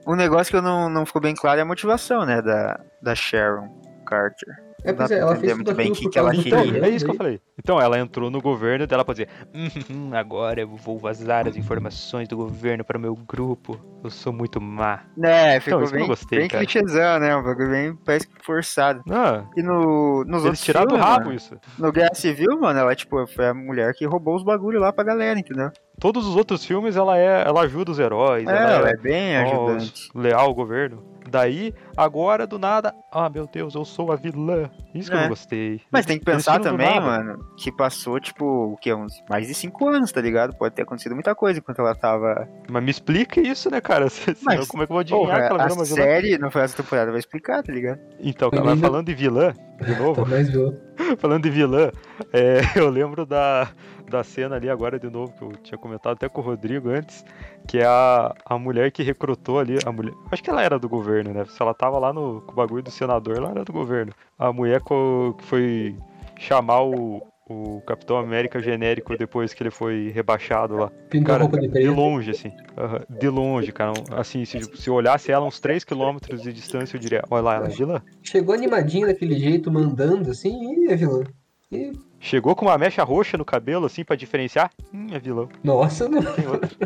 [0.06, 3.14] Um negócio que eu não, não ficou bem claro é a motivação, né, da, da
[3.14, 3.68] Sharon
[4.06, 4.66] Carter.
[4.84, 6.58] É, pois é, ela fez muito tudo bem que que ela queria.
[6.64, 7.40] Então, é isso que eu falei.
[7.58, 12.28] Então, ela entrou no governo dela pra dizer: "Hum, agora eu vou vazar as informações
[12.28, 13.80] do governo para o meu grupo.
[14.04, 15.00] Eu sou muito má.
[15.20, 17.34] É, ficou isso que eu bem, gostei, bem clichêzão, né?
[17.34, 19.02] Um bagulho bem, parece que forçado.
[19.06, 21.56] Não, E no, nos eles outros tiraram do rabo mano, isso.
[21.76, 25.02] no Guerra Civil, mano, ela, tipo, foi a mulher que roubou os bagulhos lá pra
[25.02, 25.72] galera, entendeu?
[25.98, 29.38] Todos os outros filmes ela é, ela ajuda os heróis, É, ela ela é, bem
[29.38, 30.08] ó, ajudante.
[30.14, 31.02] leal ao governo.
[31.28, 34.70] Daí, agora do nada, ah meu Deus, eu sou a vilã.
[34.94, 35.22] Isso que eu É.
[35.22, 35.80] não gostei.
[35.90, 38.94] Mas tem que pensar também, mano, que passou, tipo, o quê?
[38.94, 40.54] Uns mais de cinco anos, tá ligado?
[40.56, 42.48] Pode ter acontecido muita coisa enquanto ela tava.
[42.70, 44.06] Mas me explica isso, né, cara?
[44.08, 45.96] Senão, Mas, como é que eu vou adivinhar Porra, que ela a virou uma vilã?
[45.96, 47.98] série não foi essa temporada, vai explicar, tá ligado?
[48.20, 49.56] Então, cara, falando de vilã, de
[49.96, 50.24] Tá novo,
[51.18, 51.90] falando de vilã,
[52.32, 53.68] é, eu lembro da,
[54.10, 57.24] da cena ali agora de novo, que eu tinha comentado até com o Rodrigo antes,
[57.66, 60.88] que é a, a mulher que recrutou ali, a mulher, acho que ela era do
[60.88, 61.44] governo, né?
[61.46, 64.12] Se ela tava lá no com o bagulho do senador, ela era do governo.
[64.38, 65.96] A mulher que foi
[66.38, 70.90] chamar o, o Capitão América genérico depois que ele foi rebaixado lá.
[71.08, 72.52] Pintou Cara, de de longe, assim.
[72.76, 73.92] Aham, De longe, cara.
[74.12, 77.70] Assim, se, se olhasse ela uns 3km de distância, eu diria, olha lá, ela é
[77.70, 78.02] vilã.
[78.22, 81.22] Chegou animadinho daquele jeito, mandando assim, e é vilã.
[81.70, 81.92] E,
[82.26, 84.72] Chegou com uma mecha roxa no cabelo, assim, pra diferenciar.
[84.92, 85.48] Hum, é vilão.
[85.62, 86.20] nossa, não.
[86.34, 86.76] Tem outro.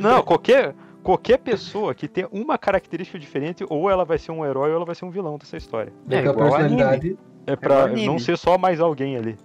[0.00, 4.70] Não, qualquer, qualquer pessoa que tenha uma característica diferente, ou ela vai ser um herói
[4.70, 5.92] ou ela vai ser um vilão dessa história.
[6.06, 7.18] Daquela igual ao personalidade.
[7.46, 8.06] É pra igual anime.
[8.06, 9.36] não ser só mais alguém ali.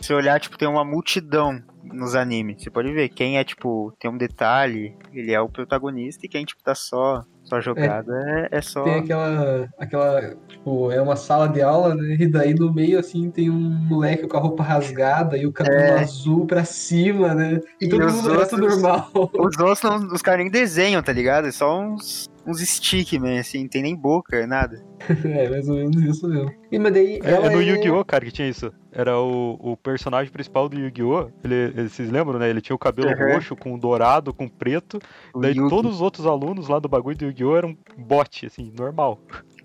[0.00, 2.62] Se olhar, tipo, tem uma multidão nos animes.
[2.62, 6.44] Você pode ver quem é, tipo, tem um detalhe, ele é o protagonista, e quem,
[6.44, 8.82] tipo, tá só, só jogado é, é só.
[8.84, 12.16] Tem aquela, aquela, tipo, é uma sala de aula, né?
[12.18, 15.76] E daí no meio, assim, tem um moleque com a roupa rasgada e o cabelo
[15.80, 16.00] É.
[16.00, 17.60] azul pra cima, né?
[17.80, 19.10] E, E todo mundo outros- normal.
[19.14, 21.46] Os outros, não, os caras nem desenham, tá ligado?
[21.48, 24.82] É só uns, uns stickman, assim, não tem nem boca, nada.
[25.24, 26.52] é, mais ou menos isso mesmo.
[26.70, 27.64] E mas daí É, ela é no é...
[27.64, 28.72] Yu-Gi-Oh, cara, que tinha isso.
[28.90, 31.28] Era o, o personagem principal do Yu-Gi-Oh!
[31.44, 32.48] Ele, ele- vocês lembram, né?
[32.50, 33.32] Ele tinha o cabelo Uhum.
[33.34, 34.98] roxo com dourado, com preto.
[35.34, 37.56] O Daí Yugi, todos os outros alunos lá do bagulho do Yu-Gi-Oh!
[37.56, 39.20] eram bot, assim, normal.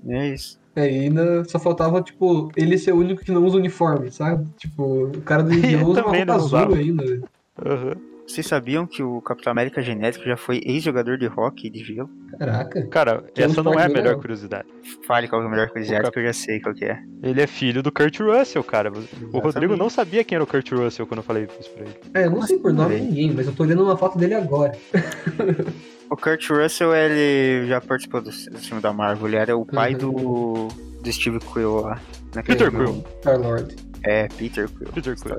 [0.08, 0.60] É isso.
[0.76, 4.48] É, ainda só faltava, tipo, ele ser o único que não usa uniforme, sabe?
[4.58, 5.86] Tipo, o cara do Yu-Gi-Oh!
[5.90, 6.76] usa uma roupa azul usava.
[6.76, 7.04] ainda.
[7.04, 7.22] né?
[7.66, 7.96] Aham.
[8.28, 12.10] Vocês sabiam que o Capitão América Genético já foi ex-jogador de hockey e de gelo?
[12.38, 12.86] Caraca.
[12.88, 14.20] Cara, Que essa não é a melhor legal.
[14.20, 14.68] curiosidade.
[15.08, 17.00] Fale qual é o melhor coisa O Cap- que eu já sei qual que é.
[17.24, 18.92] Ele é filho do Kurt Russell, cara.
[19.32, 21.96] O Rodrigo não sabia quem era o Kurt Russell quando eu falei isso pra ele.
[22.14, 23.06] É, eu não sei por assim, nome velho?
[23.08, 24.74] ninguém, mas eu tô olhando uma foto dele agora.
[26.10, 29.28] O Kurt Russell, ele já participou do, do filme da Marvel.
[29.28, 29.98] Ele era o pai Uhum.
[30.00, 30.68] do,
[31.02, 32.00] do Steve Quill lá.
[32.46, 32.70] Peter.
[32.72, 33.04] Quill.
[33.22, 33.76] Star-Lord.
[34.04, 34.92] É, Peter Quill.
[34.94, 35.38] Peter Quill.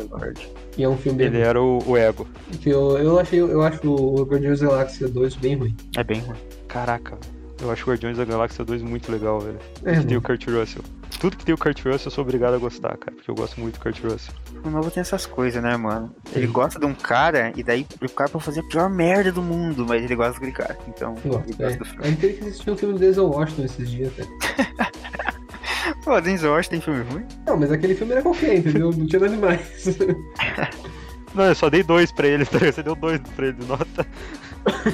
[0.77, 2.27] E é um filme bem Ele era o, o ego.
[2.64, 5.77] eu, eu, achei, eu acho o Guardiões da Galáxia 2 bem ruim.
[5.97, 6.37] É bem ruim.
[6.66, 7.38] Caraca, velho.
[7.61, 9.59] Eu acho o Guardiões da Galáxia 2 muito legal, velho.
[9.85, 10.83] É, que tem o Kurt Russell.
[11.18, 13.61] tudo que tem o Kurt Russell eu sou obrigado a gostar, cara, porque eu gosto
[13.61, 14.33] muito do Kurt Russell.
[14.64, 16.14] O novo tem essas coisas, né, mano?
[16.33, 19.42] Ele gosta de um cara e daí o cara pode fazer a pior merda do
[19.42, 20.79] mundo, mas ele gosta daquele cara.
[20.87, 21.64] Então, Pô, ele é.
[21.64, 22.05] gosta do filme.
[22.05, 24.29] A gente teve que assistir um filme do Denzel Washington esses dias, cara.
[26.09, 27.27] Pô, Denzel Washington tem filme ruim?
[27.47, 28.90] Não, mas aquele filme era qualquer, entendeu?
[28.90, 29.85] Não tinha nada demais.
[31.35, 32.59] Não, eu só dei dois pra ele, tá?
[32.59, 34.07] Você deu dois pra ele de nota.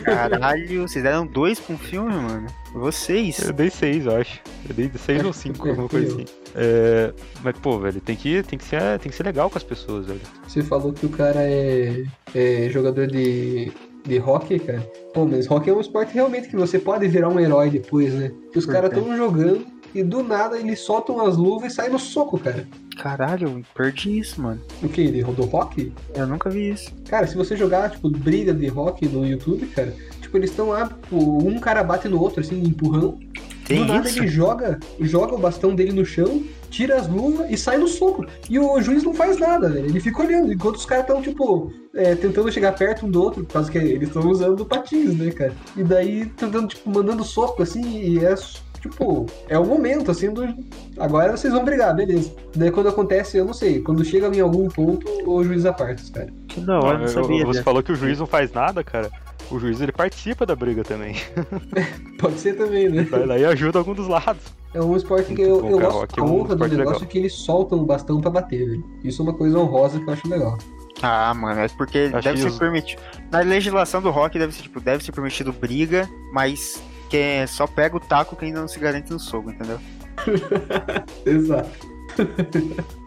[0.02, 2.48] Caralho, vocês deram dois pra um filme, mano?
[2.74, 3.38] Vocês?
[3.38, 4.40] Eu dei seis, eu acho.
[4.68, 6.24] Eu dei seis Acho ou cinco, alguma coisa assim.
[6.56, 7.12] É,
[7.44, 10.06] mas, pô, velho, tem que, tem, que ser, tem que ser legal com as pessoas,
[10.06, 10.20] velho.
[10.48, 12.02] Você falou que o cara é,
[12.34, 13.70] é jogador de,
[14.04, 14.80] de hockey, cara.
[15.14, 18.32] Pô, mas hockey é um esporte realmente que você pode virar um herói depois, né?
[18.52, 21.98] Que os caras estão jogando e do nada eles soltam as luvas e saem no
[21.98, 22.66] soco, cara.
[22.98, 24.60] Caralho, eu perdi isso, mano.
[24.82, 25.22] O que?
[25.22, 25.92] Do hockey?
[26.14, 26.92] Eu nunca vi isso.
[27.08, 30.88] Cara, se você jogar, tipo, briga de hockey no YouTube, cara, tipo, eles estão lá,
[30.88, 33.18] tipo, um cara bate no outro, assim, empurrão.
[33.66, 34.18] Tem do nada isso?
[34.18, 38.26] ele joga, joga o bastão dele no chão, tira as luvas e sai no soco.
[38.50, 39.86] E o juiz não faz nada, velho.
[39.86, 43.44] Ele fica olhando, enquanto os caras estão, tipo, é, tentando chegar perto um do outro,
[43.44, 45.54] por causa que eles estão usando patins, né, cara?
[45.76, 48.34] E daí tentando, tipo, mandando soco, assim, e é.
[48.84, 50.46] Tipo, é o momento, assim, do.
[50.98, 52.30] Agora vocês vão brigar, beleza.
[52.54, 56.10] Daí quando acontece, eu não sei, quando chega em algum ponto, o juiz aparta os
[56.10, 56.30] caras.
[56.48, 57.44] Que da hora, não Eu- sabia.
[57.46, 57.62] você dessa.
[57.64, 59.10] falou que o juiz não faz nada, cara.
[59.50, 61.16] O juiz ele participa da briga também.
[62.20, 63.04] Pode ser também, né?
[63.04, 64.42] Vai lá e ajuda algum dos lados.
[64.74, 66.18] É um esporte que eu, bom, eu gosto.
[66.18, 67.02] É A um honra do negócio legal.
[67.02, 68.84] é que eles soltam o bastão pra bater, velho.
[69.02, 70.58] Isso é uma coisa honrosa que eu acho legal.
[71.00, 73.00] Ah, mano, é porque Acho deve ser permitido.
[73.30, 77.96] Na legislação do rock deve ser, tipo, deve ser permitido briga, mas que só pega
[77.96, 79.80] o taco quem ainda não se garante no soco, entendeu?
[81.24, 81.94] Exato.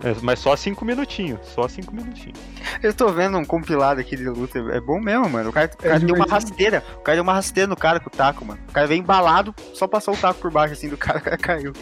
[0.04, 1.40] É, mas só cinco minutinhos.
[1.48, 2.38] Só cinco minutinhos.
[2.84, 5.50] Eu tô vendo um compilado aqui de luta, é bom mesmo, mano.
[5.50, 8.10] O cara, o cara deu uma rasteira, o cara deu uma rasteira no cara com
[8.10, 8.60] o taco, mano.
[8.68, 11.38] O cara veio embalado, só passou o taco por baixo assim do cara, o cara
[11.38, 11.74] caiu.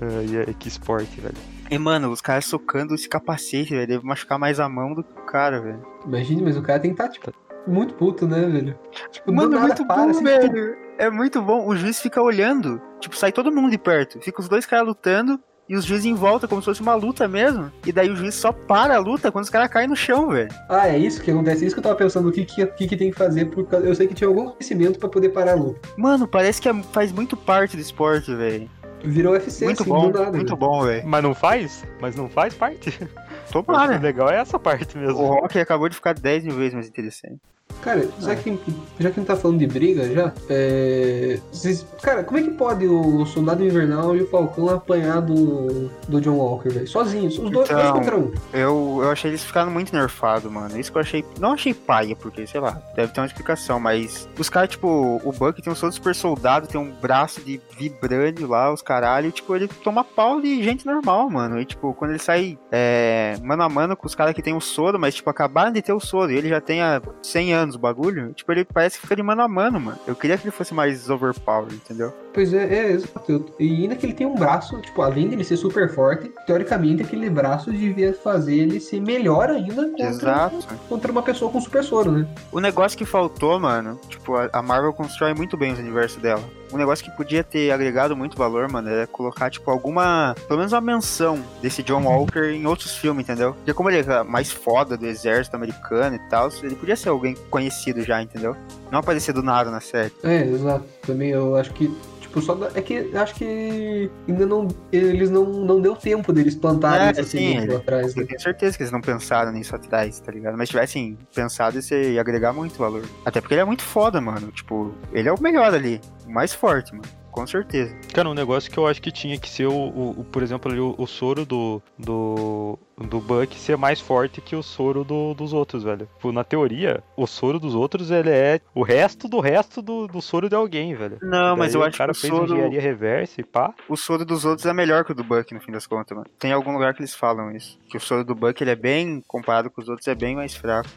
[0.00, 1.34] Ai, ai, que esporte, velho.
[1.70, 5.12] E, mano, os caras socando esse capacete, velho, deve machucar mais a mão do que
[5.12, 5.82] o cara, velho.
[6.04, 7.32] Imagine, mas o cara tem que estar, tipo,
[7.66, 8.78] muito puto, né, velho?
[9.10, 10.76] Tipo, Mano, é muito para, bom, assim, velho.
[10.98, 11.66] É muito bom.
[11.66, 12.80] O juiz fica olhando.
[13.00, 14.20] Tipo, sai todo mundo de perto.
[14.20, 15.40] Fica os dois caras lutando.
[15.68, 17.72] E os juízes em volta, como se fosse uma luta mesmo.
[17.86, 20.50] E daí o juiz só para a luta quando os caras caem no chão, velho.
[20.68, 21.64] Ah, é isso que acontece.
[21.64, 22.28] É isso que eu tava pensando.
[22.28, 23.46] O que, que, que, tem que fazer?
[23.46, 23.86] Por causa...
[23.86, 25.80] Eu sei que tinha algum conhecimento pra poder parar a luta.
[25.96, 28.68] Mano, parece que é- faz muito parte do esporte, velho.
[29.04, 30.30] Virou UFC, Muito assim, bom, do nada.
[30.36, 30.56] muito velho.
[30.56, 31.02] bom, velho.
[31.08, 31.84] Mas não faz?
[32.00, 32.90] Mas não faz parte.
[33.50, 33.98] O Tomara.
[33.98, 35.18] legal é essa parte mesmo.
[35.18, 37.40] O rock acabou de ficar 10 mil vezes mais interessante.
[37.82, 38.50] Cara, já que,
[38.98, 41.38] já que a gente tá falando de briga já, é...
[41.50, 46.20] vocês- cara, como é que pode o Soldado Invernal e o Falcão apanhar do, do
[46.20, 46.86] John Walker, velho?
[46.86, 48.32] Sozinhos, os dois, dois Então, contra um.
[48.52, 50.78] Eu, eu achei eles ficaram muito nerfados, mano.
[50.78, 51.24] Isso que eu achei.
[51.40, 54.28] Não achei paia, porque, sei lá, deve ter uma explicação, mas.
[54.38, 58.46] Os caras, tipo, o Buck tem um soro super soldado, tem um braço de vibrânio
[58.46, 59.28] lá, os caralho.
[59.28, 61.60] e, Tipo, ele toma pau de gente normal, mano.
[61.60, 64.60] E, tipo, quando ele sai é, mano a mano com os caras que tem o
[64.60, 67.71] soro, mas, tipo, acabaram de ter o soro e ele já tem há 100 anos
[67.74, 69.98] o bagulho, tipo, ele parece que fica de mano a mano, mano.
[70.06, 72.12] Eu queria que ele fosse mais overpower, entendeu?
[72.32, 73.30] Pois é, é, exato.
[73.30, 77.02] Eu- E ainda que ele tem um braço, tipo, além dele ser super forte, teoricamente
[77.02, 80.66] aquele braço devia fazer ele ser melhor ainda contra, Exato.
[80.88, 82.26] contra uma pessoa com super soro, né?
[82.50, 86.42] O negócio que faltou, mano, tipo, a Marvel constrói muito bem os universos dela.
[86.72, 90.34] Um negócio que podia ter agregado muito valor, mano, é colocar, tipo, alguma.
[90.46, 93.54] Pelo menos uma menção desse John Walker em outros filmes, entendeu?
[93.54, 97.36] Porque como ele é mais foda do exército americano e tal, ele podia ser alguém
[97.50, 98.56] conhecido já, entendeu?
[98.90, 100.12] Não aparecer do nada na série.
[100.22, 100.84] É, exato.
[101.06, 101.94] Também eu acho que,
[102.32, 102.54] tipo, só.
[102.54, 104.68] dá- É que acho que ainda não.
[104.90, 108.22] Eles não, não deu tempo deles plantarem É, essa sim, semente ele- lá atrás, né?
[108.22, 110.56] Eu tenho certeza que eles não pensaram nisso atrás, tá ligado?
[110.56, 113.04] Mas tivessem pensado, isso ia agregar muito valor.
[113.24, 114.50] Até porque ele é muito foda, mano.
[114.50, 116.00] Tipo, ele é o melhor ali.
[116.26, 117.04] O mais forte, mano.
[117.32, 117.96] Com certeza.
[118.14, 120.70] Cara, um negócio que eu acho que tinha que ser, o, o- o- por exemplo,
[120.70, 125.32] ali, o, o soro do, do, do Buck ser mais forte que o soro do-
[125.34, 126.06] dos outros, velho.
[126.16, 130.20] Tipo, na teoria, o soro dos outros, ele é o resto do resto do, do
[130.20, 131.18] soro de alguém, velho.
[131.22, 132.52] Não, mas Daí eu o acho cara que o fez soro.
[132.52, 133.72] engenharia reversa e pá.
[133.88, 136.28] o soro dos outros é melhor que o do Buck, no fim das contas, mano.
[136.38, 137.78] Tem algum lugar que eles falam isso.
[137.88, 140.54] Que o soro do Buck, ele é bem, comparado com os outros, é bem mais
[140.54, 140.88] fraco.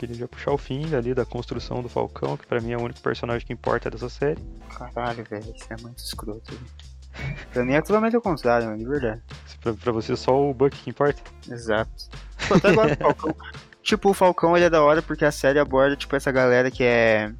[0.00, 2.82] Queria já puxar o fim ali da construção do Falcão, que pra mim é o
[2.82, 4.42] único personagem que importa dessa série.
[4.70, 6.58] Caralho, velho, isso é muito escroto.
[7.52, 9.20] Pra mim é totalmente ao contrário, mano, de verdade.
[9.60, 11.20] Pra, pra você só o Buck que importa.
[11.50, 12.08] Exato.
[12.48, 13.36] Pô, até agora o Falcão.
[13.82, 16.82] Tipo, o Falcão ele é da hora porque a série aborda, tipo, essa galera que
[16.82, 17.30] é.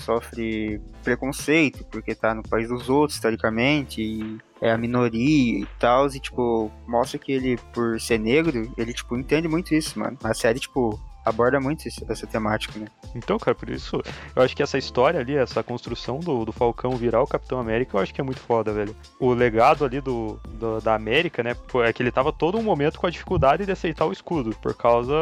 [0.00, 6.06] sofre preconceito, porque tá no país dos outros, historicamente, e é a minoria e tal,
[6.08, 10.18] e tipo, mostra que ele, por ser negro, ele, tipo, entende muito isso, mano.
[10.22, 12.86] A série, tipo, aborda muito esse- essa temática, né?
[13.14, 14.00] Então, cara, por isso,
[14.36, 17.96] eu acho que essa história ali, essa construção do, do Falcão virar o Capitão América,
[17.96, 18.94] eu acho que é muito foda, velho.
[19.18, 22.98] O legado ali do, do- da América, né, é que ele tava todo um momento
[23.00, 25.12] com a dificuldade de aceitar o escudo, por causa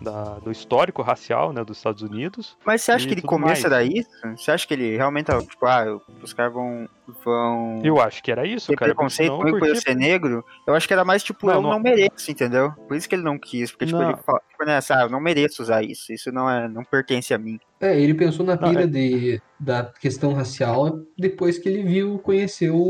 [0.00, 2.56] da- do histórico racial, né, dos Estados Unidos.
[2.64, 3.88] Mas você acha que ele começa mais.
[3.88, 4.04] daí?
[4.36, 6.88] Você acha que ele realmente, tipo, ah, os caras vão,
[7.24, 8.94] vão Eu acho que era isso, ter cara.
[8.94, 10.44] preconceito comigo por eu ser negro?
[10.66, 12.72] Eu acho que era mais, tipo, Não, eu não- não mereço, entendeu?
[12.88, 14.10] Por isso que ele não quis, porque, tipo, Não.
[14.10, 17.34] ele fala, tipo, né, sabe, eu não mereço usar isso, isso não, é, não pertence
[17.34, 17.58] a mim.
[17.80, 22.18] É, ele pensou na Não, pira é- de, da questão racial depois que ele viu,
[22.18, 22.80] conheceu o,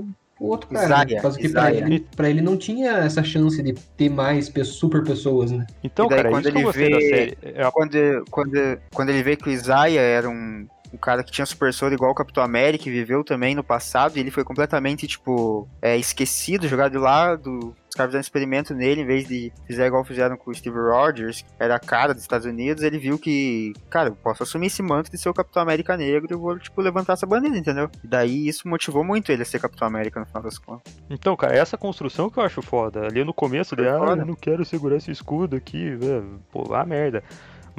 [0.00, 0.08] o,
[0.40, 1.04] o outro cara.
[1.04, 1.14] né?
[1.16, 4.64] Por causa que pra ele, pra ele não tinha essa chance de ter mais pe-
[4.64, 5.66] super pessoas, né?
[5.82, 7.38] Então, daí, cara, quando ele vê- série.
[7.42, 11.46] É Quando, quando, quando ele vê que o Isaiah era um, um cara que tinha
[11.46, 15.06] super soro igual o Capitão América e viveu também no passado, e ele foi completamente,
[15.06, 17.74] tipo, é, esquecido, jogado de lado.
[17.88, 20.78] Os caras fizeram um experimento nele, em vez de fizer igual fizeram com o Steve
[20.78, 24.68] Rogers, que era a cara dos Estados Unidos, ele viu que, cara, eu posso assumir
[24.68, 27.58] esse manto de ser o Capitão América negro e eu vou, tipo, levantar essa bandeira,
[27.58, 27.90] entendeu?
[28.04, 30.96] E daí isso motivou muito ele a ser Capitão América no final das contas.
[31.08, 33.06] Então, cara, essa construção que eu acho foda.
[33.06, 36.40] Ali no começo, ele, ah, eu não quero segurar esse escudo aqui, velho.
[36.52, 37.24] Pô, ah, merda.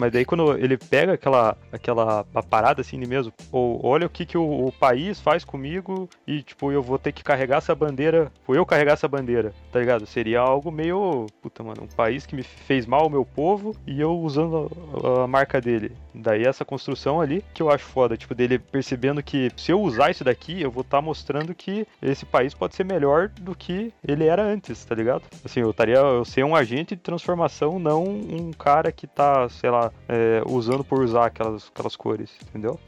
[0.02, 4.36] Mas daí quando ele pega aquela, aquela parada assim mesmo, ou olha o que, que
[4.36, 8.56] o, o país faz comigo e, tipo, eu vou ter que carregar essa bandeira, ou
[8.56, 10.08] eu carregar essa bandeira, tá ligado?
[10.08, 14.02] Seria algo meio, puta, mano, um país que me fez mal ao meu povo e
[14.02, 14.72] eu usando
[15.04, 15.92] a, a marca dele.
[16.16, 20.10] Daí essa construção ali que eu acho foda, tipo, dele percebendo que se eu usar
[20.10, 24.26] isso daqui, eu vou estar mostrando que esse país pode ser melhor do que ele
[24.26, 25.26] era antes, tá ligado?
[25.46, 29.70] Assim, eu estaria, eu ser um agente de transformação, não um cara que tá, sei
[29.70, 32.80] lá, é, usando por usar aquelas, aquelas cores, entendeu?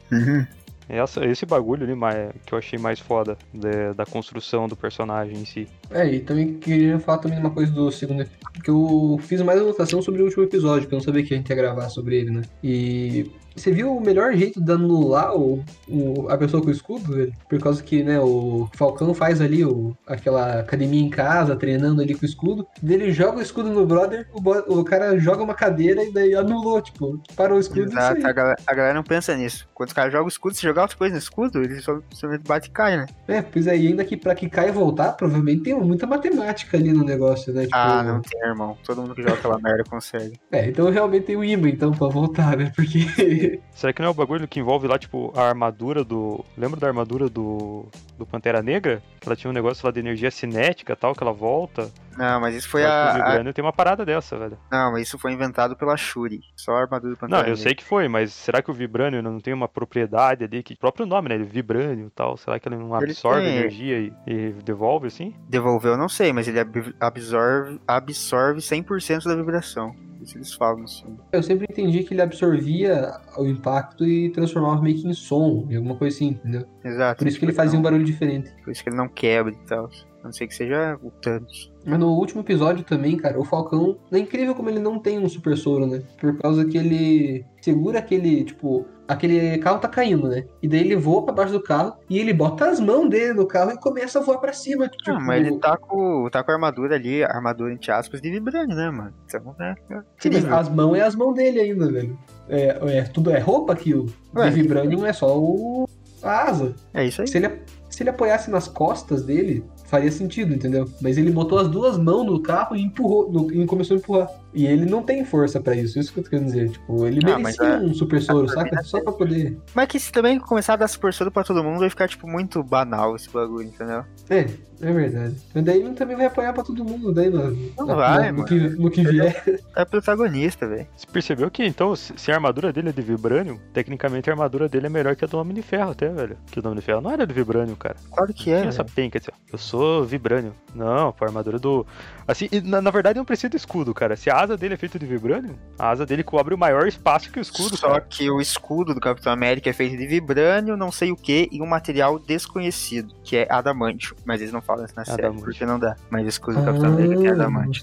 [0.88, 5.36] Essa, esse bagulho ali mais, que eu achei mais foda de- da construção do personagem
[5.36, 5.66] em si.
[5.90, 9.60] É, e também queria falar também uma coisa do segundo episódio, que eu fiz mais
[9.60, 12.16] anotação sobre o último episódio, que eu não sabia que a gente ia gravar sobre
[12.16, 12.42] ele, né?
[12.62, 17.12] E você viu o melhor jeito de anular o, o- a pessoa com o escudo,
[17.14, 17.32] velho?
[17.48, 22.14] Por causa que, né, o Falcão faz ali o, aquela academia em casa, treinando ali
[22.14, 25.54] com o escudo, daí ele joga o escudo no brother, o, o cara joga uma
[25.54, 28.94] cadeira e daí anulou, tipo, parou o escudo e isso Exato, a galera, a galera
[28.94, 29.68] não pensa nisso.
[29.72, 32.46] Quando os caras jogam o escudo, se jogar outra coisa no escudo, ele só simplesmente
[32.46, 33.06] bate e cai, né?
[33.28, 36.76] É, pois é, e ainda que pra que caia e voltar, provavelmente tem muita matemática
[36.76, 37.62] ali no negócio, né?
[37.62, 38.76] Tipo, Ah, não tem, irmão.
[38.84, 40.38] Todo mundo que joga aquela merda consegue.
[40.50, 42.72] É, então realmente tem o imã, então, pra voltar, né?
[42.74, 43.60] Porque.
[43.74, 46.44] Será que não é o bagulho que envolve lá, tipo, a armadura do.
[46.56, 47.86] Lembra da armadura do.
[48.16, 49.02] do Pantera Negra?
[49.24, 51.90] Que ela tinha um negócio lá de energia cinética tal, que ela volta.
[52.16, 54.56] Não, mas isso foi Eu que o a, a- Vibranium tem uma parada dessa, velho.
[54.70, 56.40] Não, mas isso foi inventado pela Shuri.
[56.54, 57.62] Só a armadura do Não, Pantera eu Negra.
[57.62, 60.78] sei que foi, mas será que o Vibranium não tem uma propriedade ali, que o
[60.78, 61.34] próprio nome, né?
[61.36, 63.56] Ele Vibranium e tal, será que ele não Ele absorve tem.
[63.56, 65.34] energia e, e devolve assim?
[65.48, 69.94] Devolveu, eu não sei, mas ele ab- absorve, absorve 100% da vibração.
[70.24, 71.18] Isso eles falam no filme.
[71.32, 75.76] Eu sempre entendi que ele absorvia o impacto e transformava meio que em som, em
[75.76, 76.66] alguma coisa assim, entendeu?
[76.82, 77.18] Exato.
[77.18, 78.50] Por isso que ele fazia um barulho diferente.
[78.64, 79.86] Por isso que ele não quebra e tal.
[80.22, 81.73] A não ser que seja o Thanos.
[81.86, 83.96] Mas no último episódio também, cara, o Falcão.
[84.10, 86.02] É incrível como ele não tem um super soro, né?
[86.18, 88.86] Por causa que ele segura aquele, tipo.
[89.06, 90.46] Aquele carro tá caindo, né?
[90.62, 93.46] E daí ele voa pra baixo do carro e ele bota as mãos dele no
[93.46, 94.88] carro e começa a voar pra cima.
[94.88, 98.22] Tipo, Não, mas ele tá com, tá com a armadura ali, a armadura entre aspas
[98.22, 99.12] de vibrânio, né, mano?
[99.26, 99.74] Então, né?
[99.90, 102.18] é Sim, mas as mãos é as mãos dele ainda, velho.
[102.48, 104.06] É, é, tudo é roupa aquilo.
[104.34, 104.48] Ué.
[104.48, 105.86] De Vibranium é só o,
[106.22, 106.74] a asa.
[106.94, 107.28] É isso aí.
[107.28, 107.50] Se ele,
[107.90, 110.90] se ele apoiasse nas costas dele, faria sentido, entendeu?
[111.00, 114.43] Mas ele botou as duas mãos no carro e empurrou, no- e começou a empurrar.
[114.54, 116.70] E ele não tem força pra isso, isso que eu tô querendo dizer.
[116.70, 118.60] Tipo, ele Ah, merecia a- um super soro, a saca?
[118.62, 119.58] turbina Só pra poder.
[119.74, 122.26] Mas que se também começar a dar super soro pra todo mundo, vai ficar, tipo,
[122.28, 124.04] muito banal esse bagulho, entendeu?
[124.30, 124.46] É,
[124.80, 125.34] é verdade.
[125.54, 128.32] Mas daí ele também vai apoiar pra todo mundo, daí no, Não na- vai, na-
[128.32, 128.44] no, mano.
[128.48, 129.60] que, no que vier.
[129.76, 130.86] É protagonista, velho.
[130.96, 134.86] Você percebeu que, então, se a armadura dele é de Vibranium, tecnicamente a armadura dele
[134.86, 136.36] é melhor que a do Homem de Ferro até, velho.
[136.50, 137.96] Que o Homem de Ferro não era de Vibranium, cara.
[138.12, 138.94] Claro que Tinha é, essa velho.
[138.94, 139.36] penca assim, ó.
[139.52, 140.52] Eu sou Vibranium.
[140.74, 141.84] Não, pô, a armadura do.
[142.26, 144.14] Assim, e na, na verdade não precisa de escudo, cara.
[144.16, 147.30] Se a asa dele é feita de Vibranium, a asa dele cobre o maior espaço
[147.30, 148.00] que o escudo, Só cara.
[148.02, 151.60] que o escudo do Capitão América é feito de vibrânio, não sei o que, e
[151.60, 154.14] um material desconhecido, que é adamantio.
[154.24, 155.44] Mas eles não falam isso na série, Adamantio.
[155.44, 155.96] porque não dá.
[156.10, 157.82] Mas o escudo do Capitão América tem Ah, adamantio.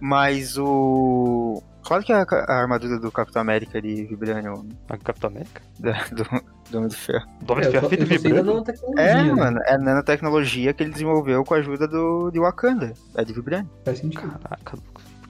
[0.00, 1.62] Mas o...
[1.84, 5.60] Claro que a, a armadura do Capitão América é de vibrânio, A Capitão América?
[5.80, 6.22] da- do,
[6.70, 7.26] do Homem do Ferro.
[7.42, 8.44] Do Homem É, de eu Ferro é feito Vibranium?
[8.54, 9.02] nanotecnologia.
[9.04, 9.32] É, né?
[9.32, 12.92] mano, é a nanotecnologia que ele desenvolveu com a ajuda do, de Wakanda.
[13.16, 13.68] É de vibrânio.
[13.84, 14.20] Faz sentido.
[14.30, 14.78] Caraca,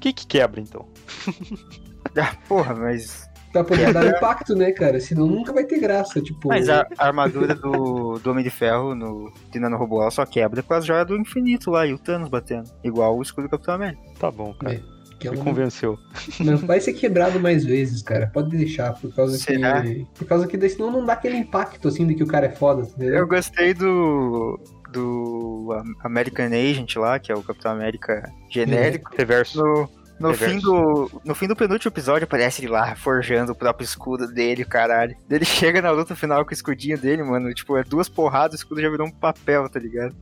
[0.03, 0.87] que que quebra então?
[2.21, 3.31] Ah, porra, mas...
[3.53, 4.99] Pra poder dar impacto, né, cara?
[4.99, 6.21] Senão nunca vai ter graça.
[6.21, 10.27] Tipo, Mas a, a armadura do, do Homem de Ferro no, de nanorobô ela só
[10.27, 12.69] quebra com as joias do infinito lá e o Thanos batendo.
[12.83, 14.03] Igual o escudo do Capitão América.
[14.19, 14.75] Tá bom, cara.
[14.75, 14.81] É.
[15.19, 15.97] Que é Me convenceu.
[16.41, 18.27] Não vai ser quebrado mais vezes, cara.
[18.27, 19.81] Pode deixar, por causa Será?
[19.81, 20.07] que.
[20.15, 22.51] Por causa que daí senão não dá aquele impacto assim de que o cara é
[22.51, 23.19] foda, entendeu?
[23.19, 24.59] Eu gostei do.
[24.93, 29.11] Do American Agent lá, que é o Capitão América genérico.
[29.17, 29.59] Reverso.
[29.59, 29.89] No,
[30.21, 30.55] no, Reverso.
[30.55, 34.65] fim do, no fim do penúltimo episódio aparece ele lá forjando o próprio escudo dele,
[34.65, 35.17] caralho.
[35.29, 37.53] Ele chega na luta final com o escudinho dele, mano.
[37.53, 40.15] Tipo, é duas porradas, o escudo já virou um papel, tá ligado?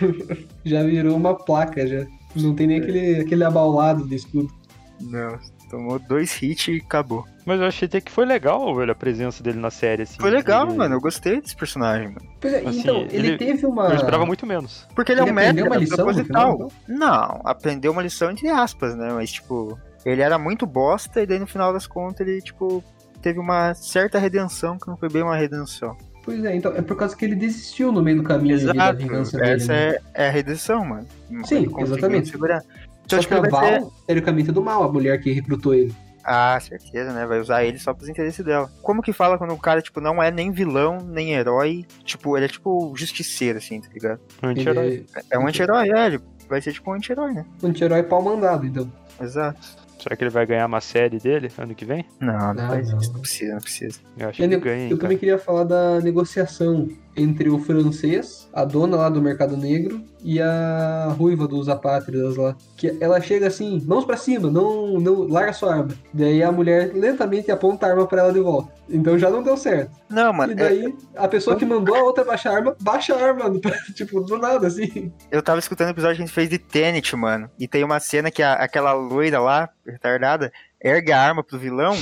[0.64, 2.04] Já virou uma placa, já.
[2.34, 4.52] Não tem nem aquele, aquele abaulado de escudo.
[5.00, 5.38] Não,
[5.70, 7.24] tomou dois hits e acabou.
[7.46, 10.18] Mas eu achei até que foi legal, velho, a presença dele na série, assim.
[10.20, 10.96] Foi legal, Ele- mano.
[10.96, 12.26] Eu gostei desse personagem, mano.
[12.40, 13.88] Pois é, Assim, então, ele, ele- teve uma.
[13.90, 14.84] Eu esperava muito menos.
[14.96, 16.52] Porque ele, é um aprendeu médico, uma é lição proposital.
[16.52, 16.54] final,
[16.86, 16.98] então?
[16.98, 19.12] Não, aprendeu uma lição entre aspas, né?
[19.14, 22.82] Mas, tipo, ele era muito bosta e daí no final das contas ele, tipo,
[23.22, 25.96] teve uma certa redenção que não foi bem uma redenção.
[26.24, 28.72] Pois é, então, é por causa que ele desistiu no meio do caminho ali da
[28.72, 28.98] Exato.
[28.98, 29.50] vingança dele.
[29.52, 29.88] Essa né?
[29.90, 31.06] é, é a redenção, mano.
[31.44, 32.28] Sim, Ele exatamente.
[32.30, 32.60] Segurar.
[33.04, 33.86] Então, Só que a ele Val, ser...
[34.08, 35.94] teoricamente, é do mal, a mulher que recrutou ele.
[36.28, 37.24] Ah, certeza, né?
[37.24, 38.68] Vai usar ele só pros interesses dela.
[38.82, 41.86] Como que fala quando o cara, tipo, não é nem vilão, nem herói?
[42.04, 44.20] Tipo, ele é tipo justiceiro, assim, tá ligado?
[44.42, 44.86] Anti-herói.
[44.86, 47.46] Ele É um anti-herói, é, ele vai ser tipo um anti-herói, né?
[47.62, 48.90] é um anti-herói pau mandado, então.
[49.20, 49.86] Exato.
[50.02, 52.04] Será que ele vai ganhar uma série dele ano que vem?
[52.20, 52.98] Não, não, Não, faz não.
[52.98, 54.00] isso, não precisa, não precisa.
[54.18, 55.00] Eu acho que eu, ganha, eu cara.
[55.00, 60.40] também queria falar da negociação entre o francês, a dona lá do mercado negro, e
[60.40, 62.54] a ruiva dos apátridas lá.
[62.76, 65.88] Que ela chega assim, mãos pra cima, não, não larga sua arma.
[66.12, 68.72] Daí a mulher lentamente aponta a arma pra ela de volta.
[68.88, 69.90] Então já não deu certo.
[70.10, 73.14] Não, mano, E é- daí a pessoa que mandou a outra baixar a arma, baixa
[73.14, 73.50] a arma,
[73.94, 75.12] tipo, do nada, assim.
[75.30, 77.48] eu tava escutando o episódio que a gente fez de Tenet, mano.
[77.58, 80.52] E tem uma cena que a- aquela loira lá, retardada,
[80.82, 81.96] ergue a arma pro vilão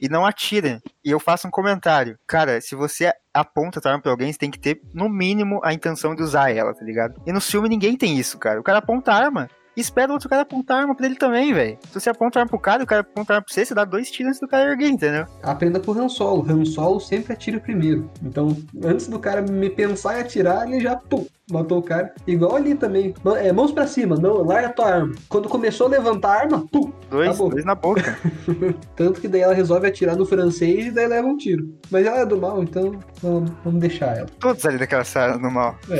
[0.00, 0.80] e não atira.
[1.04, 2.18] E eu faço um comentário.
[2.26, 5.72] Cara, se você aponta a arma pra alguém, você tem que ter, no mínimo, a
[5.72, 7.20] intenção de usar ela, tá ligado?
[7.26, 8.60] E no filme ninguém tem isso, cara.
[8.60, 9.48] O cara aponta a arma.
[9.76, 11.78] E espera o outro cara apontar a arma pra ele também, velho.
[11.86, 13.64] Se você aponta a arma pro cara e o cara aponta a arma pra você,
[13.64, 15.24] você dá dois tiros antes do cara erguer, entendeu?
[15.40, 16.44] Aprenda o Han Solo.
[16.50, 18.10] Han Solo sempre atira primeiro.
[18.20, 22.12] Então, antes do cara me pensar em atirar, ele já, pum, matou o cara.
[22.26, 23.14] Igual ali também.
[23.22, 25.12] Mão- É, mãos pra cima, não, larga a tua arma.
[25.28, 26.90] Quando começou a levantar a arma, pum.
[27.10, 27.50] Dois, Acabou.
[27.50, 28.18] dois na boca.
[28.96, 31.74] Tanto que daí ela resolve atirar no francês e daí leva um tiro.
[31.90, 34.26] Mas ela é do mal, então vamos, vamos deixar ela.
[34.38, 35.76] Todos ali daquela sala no mal.
[35.90, 35.98] É.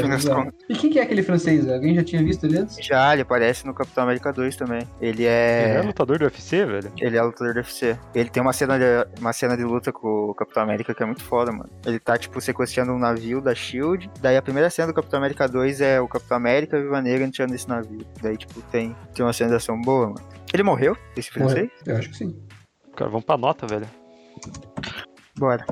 [0.69, 1.69] E quem que é aquele francês?
[1.69, 2.77] Alguém já tinha visto ele antes?
[2.85, 4.83] Já, ele aparece no Capitão América 2 também.
[5.01, 5.83] Ele Ele é é.
[5.83, 6.93] lutador do UFC, velho?
[7.01, 7.97] Ele é lutador do UFC.
[8.15, 8.85] Ele tem uma cena, de,
[9.21, 11.69] uma cena de luta com o Capitão América que é muito foda, mano.
[11.85, 14.09] Ele tá, tipo, sequestrando um navio da SHIELD.
[14.21, 17.01] Daí a primeira cena do Capitão América 2 é o Capitão América e a Viva
[17.01, 18.05] Negra entrando nesse navio.
[18.23, 20.29] Daí, tipo, tem, tem uma cena de ação boa, mano.
[20.53, 20.97] Ele morreu?
[21.17, 21.71] Esse francês?
[21.81, 21.95] Morreu.
[21.95, 22.43] Eu acho que sim.
[22.97, 23.87] Cara, vamos pra nota, velho.
[25.39, 25.65] Bora.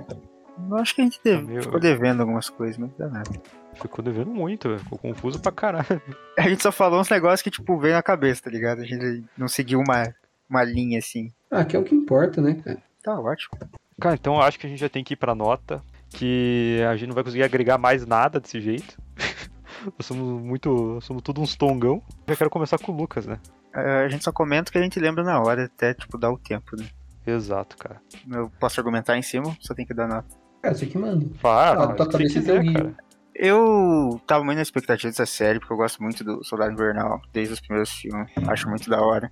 [0.71, 3.31] Eu acho que a gente deve- Meu- ficou devendo algumas coisas, mas não dá nada.
[3.75, 4.81] Ficou devendo muito, velho.
[4.81, 6.01] Ficou confuso pra caralho.
[6.39, 8.81] A gente só falou uns negócios que, tipo, veio na cabeça, tá ligado?
[8.81, 10.14] A gente não seguiu uma,
[10.49, 11.31] uma linha assim.
[11.51, 12.79] Ah, que é o que importa, né, cara?
[13.03, 13.59] Tá ótimo.
[14.01, 15.83] Cara, então eu acho que a gente já tem que ir pra nota.
[16.09, 18.97] Que a gente não vai conseguir agregar mais nada desse jeito.
[19.85, 20.99] Nós somos muito.
[21.03, 22.03] Somos tudo uns tongão.
[22.29, 23.39] Já quero começar com o Lucas, né?
[23.74, 26.31] É, A gente só comenta o que a gente lembra na hora, até, tipo, dar
[26.31, 26.87] o tempo, né?
[27.27, 28.01] Exato, cara.
[28.31, 30.29] Eu posso argumentar em cima, só tem que dar nota.
[30.62, 31.27] Cara, você que manda.
[31.39, 32.95] Fala, Ah, tua cabeça quiser, cara.
[33.35, 37.53] Eu tava muito na expectativa dessa série, porque eu gosto muito do Soldado Invernal, desde
[37.53, 38.33] os primeiros filmes.
[38.49, 39.31] Acho muito da hora.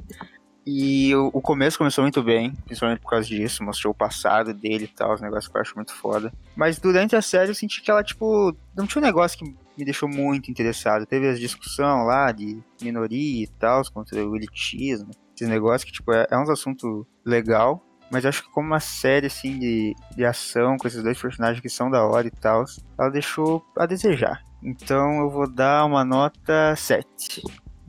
[0.67, 4.85] E o, o começo começou muito bem, principalmente por causa disso, mostrou o passado dele
[4.85, 6.33] e tal, os negócios que eu acho muito foda.
[6.57, 9.85] Mas durante a série eu senti que ela, tipo, não tinha um negócio que me
[9.85, 11.07] deixou muito interessado.
[11.07, 16.13] Teve as discussão lá de minoria e tal, contra o elitismo, esses negócios que, tipo,
[16.13, 20.77] é, é uns assuntos legal, mas acho que como uma série, assim, de, de ação,
[20.77, 22.65] com esses dois personagens que são da hora e tal,
[22.99, 24.43] ela deixou a desejar.
[24.63, 27.43] Então eu vou dar uma nota 7.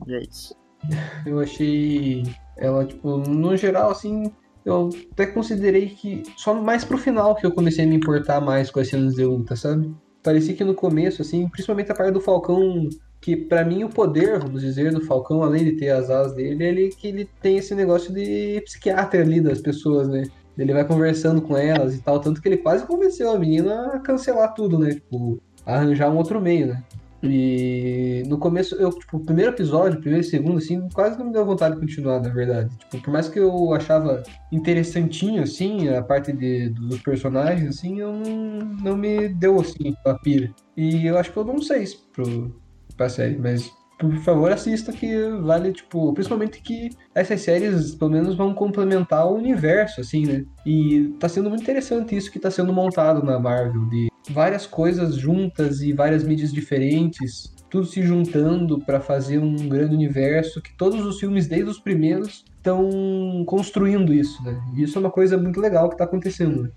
[0.06, 0.54] E é isso.
[1.26, 2.22] Eu achei
[2.56, 4.32] ela, tipo, no geral, assim,
[4.64, 8.70] eu até considerei que só mais pro final que eu comecei a me importar mais
[8.70, 9.94] com as cenas de luta, sabe?
[10.26, 12.88] Parecia que no começo, assim, principalmente a parte do Falcão,
[13.20, 16.64] que pra mim o poder, vamos dizer, do Falcão, além de ter as asas dele,
[16.64, 20.24] ele que ele tem esse negócio de psiquiatra ali das pessoas, né?
[20.58, 24.00] Ele vai conversando com elas e tal, tanto que ele quase convenceu a menina a
[24.00, 24.94] cancelar tudo, né?
[24.94, 26.82] Tipo, arranjar um outro meio, né?
[27.30, 31.44] E no começo, eu, tipo, primeiro episódio, primeiro e segundo, assim, quase não me deu
[31.44, 32.76] vontade de continuar, na verdade.
[32.78, 34.22] Tipo, por mais que eu achava
[34.52, 40.14] interessantinho, assim, a parte de, dos personagens, assim, eu não, não me deu, assim, a
[40.14, 40.50] pira.
[40.76, 42.54] E eu acho que eu dou um 6 pro,
[42.96, 48.36] pra série, mas por favor assista que vale, tipo, principalmente que essas séries, pelo menos,
[48.36, 50.44] vão complementar o universo, assim, né?
[50.66, 55.16] E tá sendo muito interessante isso que tá sendo montado na Marvel, de várias coisas
[55.16, 57.54] juntas e várias mídias diferentes.
[57.68, 62.44] tudo se juntando para fazer um grande universo, que todos os filmes, desde os primeiros,
[62.56, 64.60] estão construindo isso, né?
[64.74, 66.62] E isso é uma coisa muito legal que tá acontecendo.
[66.62, 66.70] Né?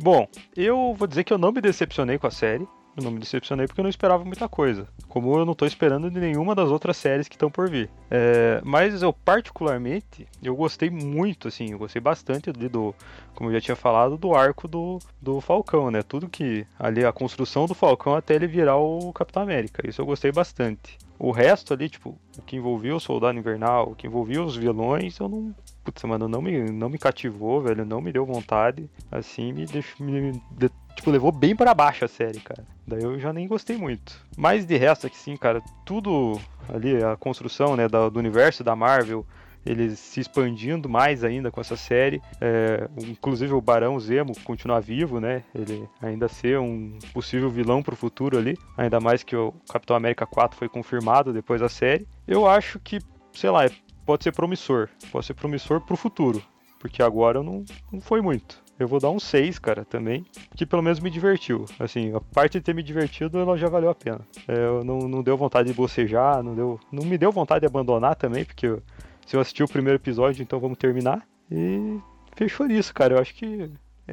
[0.00, 0.26] Bom,
[0.56, 2.66] eu vou dizer que eu não me decepcionei com a série.
[2.96, 4.86] Eu não me decepcionei porque eu não esperava muita coisa.
[5.12, 7.90] Como eu não tô esperando de nenhuma das outras séries que estão por vir.
[8.10, 12.94] É, mas eu, particularmente, eu gostei muito, assim, eu gostei bastante ali do,
[13.34, 16.00] como eu já tinha falado, do arco do, do Falcão, né?
[16.00, 16.66] Tudo que.
[16.78, 19.86] Ali, a construção do Falcão até ele virar o Capitão América.
[19.86, 20.96] Isso eu gostei bastante.
[21.18, 25.18] O resto ali, tipo, o que envolvia o Soldado Invernal, o que envolvia os vilões,
[25.18, 25.54] eu não.
[25.84, 27.84] Putz, mano, não me, não me cativou, velho.
[27.84, 28.88] Não me deu vontade.
[29.10, 30.06] Assim, me deixou.
[30.06, 32.64] Me, de, tipo, levou bem para baixo a série, cara.
[32.86, 34.20] Daí eu já nem gostei muito.
[34.36, 39.26] Mas de resto aqui sim, cara, tudo ali, a construção, né, do, universo da Marvel,
[39.64, 42.20] eles se expandindo mais ainda com essa série.
[42.40, 45.44] É, inclusive o Barão Zemo continuar vivo, né?
[45.54, 48.56] Ele ainda ser um possível vilão pro futuro ali.
[48.76, 52.08] Ainda mais que o Capitão América 4 foi confirmado depois da série.
[52.26, 52.98] Eu acho que,
[53.32, 53.68] sei lá,
[54.04, 54.88] pode ser promissor.
[55.12, 56.42] Pode ser promissor pro futuro.
[56.80, 58.61] Porque agora não, não foi muito.
[58.82, 60.26] Eu vou dar um 6, cara, também.
[60.56, 61.64] Que pelo menos me divertiu.
[61.78, 64.20] Assim, a parte de ter me divertido, ela já valeu a pena.
[64.48, 68.16] É, não, não deu vontade de bocejar, não, deu, não me deu vontade de abandonar
[68.16, 68.76] também, porque
[69.24, 71.26] se eu assistir o primeiro episódio, então vamos terminar.
[71.50, 71.98] E
[72.34, 73.14] fechou nisso, cara.
[73.14, 73.70] Eu acho que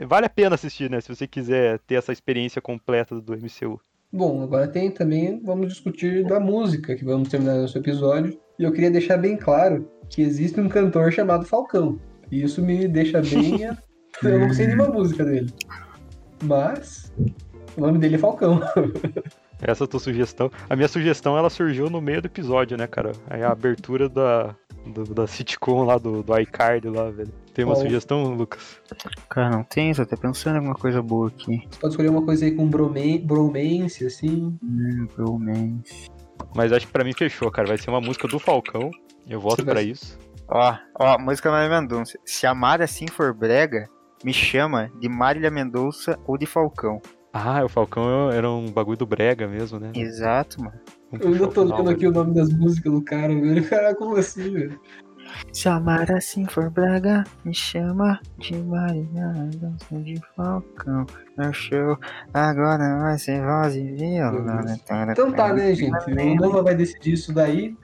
[0.08, 1.02] vale a pena assistir, né?
[1.02, 3.82] Se você quiser ter essa experiência completa do MCU.
[4.12, 8.40] Bom, agora tem também, vamos discutir da música, que vamos terminar nosso episódio.
[8.58, 12.00] E eu queria deixar bem claro que existe um cantor chamado Falcão.
[12.32, 13.68] E isso me deixa bem.
[14.24, 15.54] eu não sei nenhuma música dele.
[16.44, 17.12] Mas
[17.78, 18.60] o nome dele é Falcão.
[19.62, 20.50] Essa é a tua sugestão.
[20.70, 23.12] A minha sugestão ela surgiu no meio do episódio, né, cara?
[23.30, 24.56] É a abertura da,
[24.86, 27.32] do, da sitcom lá do, do iCard lá, velho.
[27.54, 28.80] Tem uma sugestão, Lucas?
[29.30, 31.68] Cara, não tem, tô até pensando em alguma coisa boa aqui.
[31.70, 34.58] Você pode escolher uma coisa aí com brome, bromance, assim.
[34.64, 36.10] Hum, bromance.
[36.56, 37.68] Mas acho que pra mim fechou, cara.
[37.68, 38.90] Vai ser uma música do Falcão.
[39.28, 40.18] Eu voto para isso.
[40.48, 42.18] Ó, ó, música Marília Mendonça.
[42.24, 43.90] Se amar assim for brega,
[44.24, 47.02] me chama de Marília Mendonça ou de Falcão.
[47.32, 49.92] Ah, o Falcão era um bagulho do brega mesmo, né?
[49.96, 50.80] Exato, mano.
[51.20, 53.68] Eu ainda tô lendo aqui o nome das músicas do cara, velho.
[53.70, 54.80] Cara, como assim, velho?
[55.52, 61.06] Se amar assim for braga, me chama de Maria, dança de Falcão.
[61.38, 61.98] Meu show
[62.34, 64.64] agora vai ser voz e violão.
[65.12, 66.12] Então tá, né, gente?
[66.12, 67.76] O Nova vai decidir isso daí.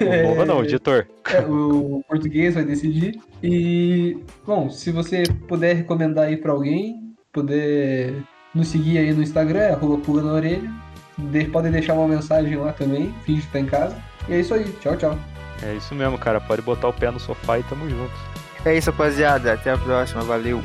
[0.00, 1.06] O Nova não, o editor.
[1.32, 3.20] É, o português vai decidir.
[3.42, 8.14] E, bom, se você puder recomendar aí pra alguém, puder
[8.54, 10.70] nos seguir aí no Instagram, é arroba pulga na orelha.
[11.16, 13.96] De, podem deixar uma mensagem lá também, finge que tá em casa.
[14.28, 15.18] E é isso aí, tchau, tchau.
[15.62, 16.40] É isso mesmo, cara.
[16.40, 18.12] Pode botar o pé no sofá e tamo junto.
[18.64, 19.52] É isso, rapaziada.
[19.52, 20.22] Até a próxima.
[20.22, 20.62] Valeu.